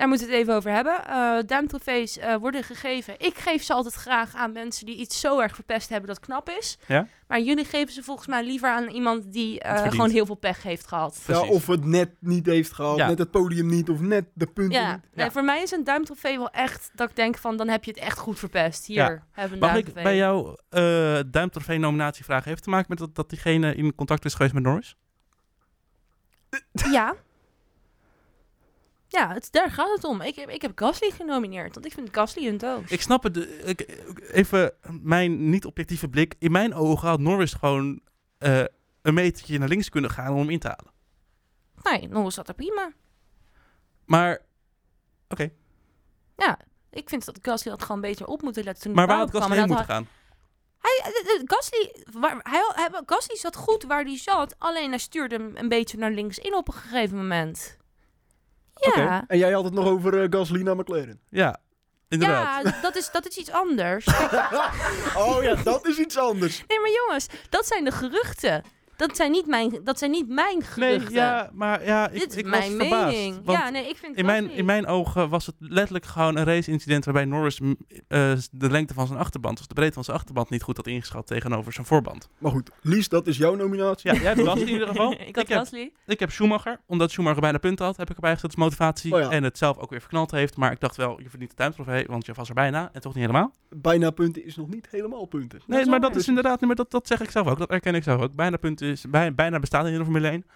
[0.00, 1.06] Daar moeten we het even over hebben.
[1.06, 3.14] Eh duimtrofees eh, worden gegeven.
[3.18, 6.48] Ik geef ze altijd graag aan mensen die iets zo erg verpest hebben dat knap
[6.48, 6.78] is.
[6.86, 7.06] Ja?
[7.28, 10.62] Maar jullie geven ze volgens mij liever aan iemand die eh, gewoon heel veel pech
[10.62, 11.22] heeft gehad.
[11.26, 13.06] Ja, of het net niet heeft gehaald, Ja.
[13.08, 15.00] net het podium niet, of net de punten Ja, niet.
[15.14, 15.30] nee, Ja.
[15.32, 18.00] voor mij is een duimtrofee wel echt dat ik denk van dan heb je het
[18.00, 18.86] echt goed verpest.
[18.86, 19.24] Hier Ja.
[19.32, 22.44] hebben we een Mag ik bij jouw eh duimtrofee nominatie vragen?
[22.44, 24.96] Heeft het te maken met dat, dat diegene in contact is geweest met Norris?
[26.90, 27.14] Ja.
[29.12, 30.20] Ja, het, daar gaat het om.
[30.20, 32.90] Ik heb, ik heb Gasly genomineerd, want ik vind Gasly een doos.
[32.90, 33.36] Ik snap het.
[33.64, 33.80] Ik,
[34.32, 36.34] even mijn niet-objectieve blik.
[36.38, 38.00] In mijn ogen had Norris gewoon
[38.38, 38.64] eh,
[39.02, 40.92] een metertje naar links kunnen gaan om hem in te halen.
[41.82, 42.92] Nee, Norris zat er prima.
[44.04, 44.40] Maar,
[46.36, 46.58] Ja,
[46.90, 49.30] ik vind dat Gasly had gewoon beter op moeten letten toen maar waar had.
[49.30, 50.08] Gasly En heen moeten gaan?
[50.78, 54.98] Hij, eh, eh, Gasly, waar, hij, hij- Gasly zat goed waar hij zat, alleen hij
[54.98, 57.78] stuurde hem een beetje naar links in op een gegeven moment.
[58.80, 61.20] Ja, En jij had het nog over Gasly naar McLaren.
[61.28, 61.58] Ja,
[62.08, 62.64] inderdaad.
[62.64, 64.06] ja dat, is, dat is iets anders.
[65.16, 66.64] Oh ja, dat is iets anders.
[66.68, 68.62] nee, maar jongens, dat zijn de geruchten.
[69.00, 71.14] Dat zijn niet mijn, dat zijn niet mijn nee, geruchten.
[71.14, 73.16] ja, maar ja, ik, Dit is ik was mijn verbaasd.
[73.16, 73.40] mening.
[73.44, 76.44] Want Ja, nee, ik vind in, mijn, in mijn ogen was het letterlijk gewoon een
[76.44, 80.50] race-incident waarbij Norris eh, de lengte van zijn achterband, dus de breedte van zijn achterband,
[80.50, 82.28] niet goed had ingeschat tegenover zijn voorband.
[82.38, 84.12] Maar goed, Lies, dat is jouw nominatie.
[84.12, 85.12] Ja, jij hebt in ieder geval.
[85.12, 85.92] ik had heb, Gasly.
[86.06, 89.14] ik heb Schumacher, omdat Schumacher bijna punten had, heb ik erbij gezet als motivatie.
[89.14, 89.30] Oh ja.
[89.30, 90.56] En het zelf ook weer verknald heeft.
[90.56, 92.90] Maar ik dacht wel, je verdient de tuintrofee, want je was er bijna.
[92.92, 93.52] En toch niet helemaal.
[93.68, 95.60] Bijna punten is nog niet helemaal punten.
[95.66, 97.58] Nee, maar dat is inderdaad, nee, maar dat, dat zeg ik zelf ook.
[97.58, 98.34] Dat erken ik zelf ook.
[98.34, 100.46] Bijna punten is, bij, bijna bestaat in de Formule 1.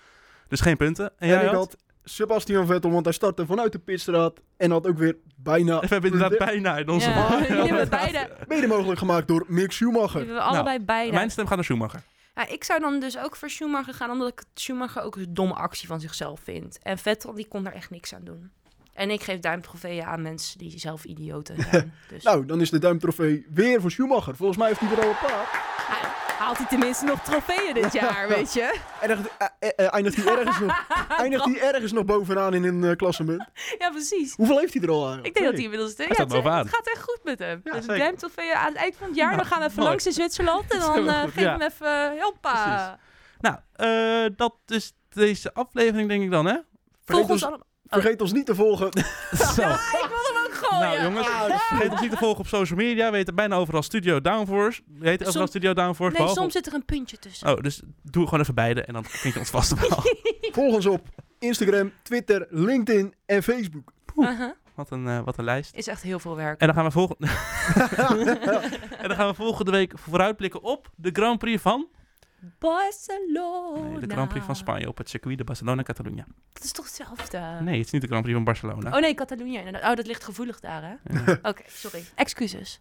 [0.49, 1.05] Dus geen punten.
[1.05, 1.55] En En jij ik had?
[1.55, 5.87] had Sebastian Vettel, want hij startte vanuit de pitstraat en had ook weer bijna We
[5.87, 7.09] hebben inderdaad bijna in onze...
[7.11, 10.19] Ja, hebben beide, mede mogelijk gemaakt door Mick jullie Schumacher.
[10.19, 11.13] hebben allebei beide.
[11.13, 12.03] Mijn stem gaat naar Schumacher.
[12.35, 15.55] Ja, ik zou dan dus ook voor Schumacher gaan, omdat ik Schumacher ook een domme
[15.55, 16.79] actie van zichzelf vind.
[16.83, 18.51] En Vettel, die kon daar echt niks aan doen.
[18.95, 21.93] En ik geef duimtrofeeën aan mensen die zelf idioten zijn.
[22.09, 24.37] Dus Nou, dan is de duimtrofee weer voor Schumacher.
[24.37, 25.74] Volgens mij heeft hij er al een paar.
[26.39, 28.75] Ha- haalt hij tenminste nog trofeeën dit jaar, weet je?
[29.01, 30.87] Eindigt, eh, eh, eh, eindigt, hij, ergens nog,
[31.23, 33.45] eindigt hij ergens nog bovenaan in een eh, klassement?
[33.79, 34.35] Ja, precies.
[34.37, 35.27] Hoeveel heeft hij er al eigenlijk?
[35.27, 35.97] Ik denk dat hij inmiddels...
[35.97, 36.59] Ja, staat het, bovenaan.
[36.59, 37.61] het gaat echt goed met hem.
[37.65, 37.99] Ja, dus de zeker.
[38.05, 39.89] duimtrofeeën aan het eind van het jaar, Nou, dan gaan we even mooi.
[39.89, 40.73] langs in Zwitserland.
[40.73, 41.51] En dan eh goed, geef ja.
[41.51, 42.21] hem even...
[42.21, 42.99] Hoppa.
[43.41, 46.57] Nou, eh, dat is deze aflevering denk ik dan, hè?
[47.05, 47.67] Volg ons- ons allemaal...
[47.89, 48.89] Vergeet ons niet te volgen.
[49.55, 49.63] Zo.
[49.63, 50.43] Ja, ik wil
[50.81, 53.11] Nou jongens, vergeet ons niet te volgen op social media.
[53.11, 54.83] We heten bijna overal Studio Downforce.
[54.99, 56.13] We heten overal Studio Downforce.
[56.13, 57.57] Nee, behalve soms zit er een puntje tussen.
[57.57, 60.03] Oh, dus doe gewoon even beide en dan vind je ons vast wel.
[60.53, 61.09] Volg ons op
[61.39, 63.93] Instagram, Twitter, LinkedIn en Facebook.
[64.75, 65.75] Wat een, eh, wat een lijst.
[65.75, 66.61] Is echt heel veel werk.
[66.61, 67.27] En dan gaan we volgende...
[69.03, 71.89] en dan gaan we volgende week vooruitblikken op de Grand Prix van...
[72.59, 73.89] Barcelona.
[73.89, 76.27] Nee, de Grand Prix van Spanje op het circuit de Barcelona-Catalunya.
[76.53, 77.39] Dat is toch hetzelfde?
[77.61, 78.91] Nee, het is niet de Grand Prix van Barcelona.
[78.91, 79.91] Oh nee, Catalunya.
[79.91, 81.23] Oh, dat ligt gevoelig daar, hè?
[81.25, 81.39] Ja.
[81.51, 82.05] Oké, sorry.
[82.15, 82.81] Excuses.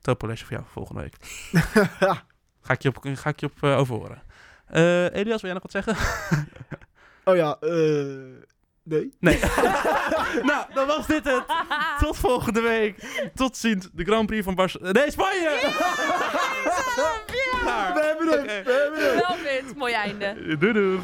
[0.00, 1.16] Topolesje voor jou volgende week.
[2.62, 4.22] Ga ik je op, ga ik je op eh, overhoren.
[4.66, 5.96] Eh, Elias, wil jij nog wat zeggen?
[7.24, 7.70] Oh ja, eh...
[8.82, 9.12] nee.
[9.18, 9.38] Nee.
[10.42, 11.44] nou, dan was dit het.
[11.98, 13.30] Tot volgende week.
[13.34, 13.88] Tot ziens.
[13.92, 14.92] De Grand Prix van Barcelona.
[14.92, 15.50] Nee, Spanje!
[17.62, 17.94] Klaar.
[17.94, 18.62] We hebben hem, Oké.
[18.64, 19.16] we hebben hem.
[19.16, 19.76] Wel wit.
[19.76, 20.56] Mooi einde.
[20.58, 21.00] Doei doei.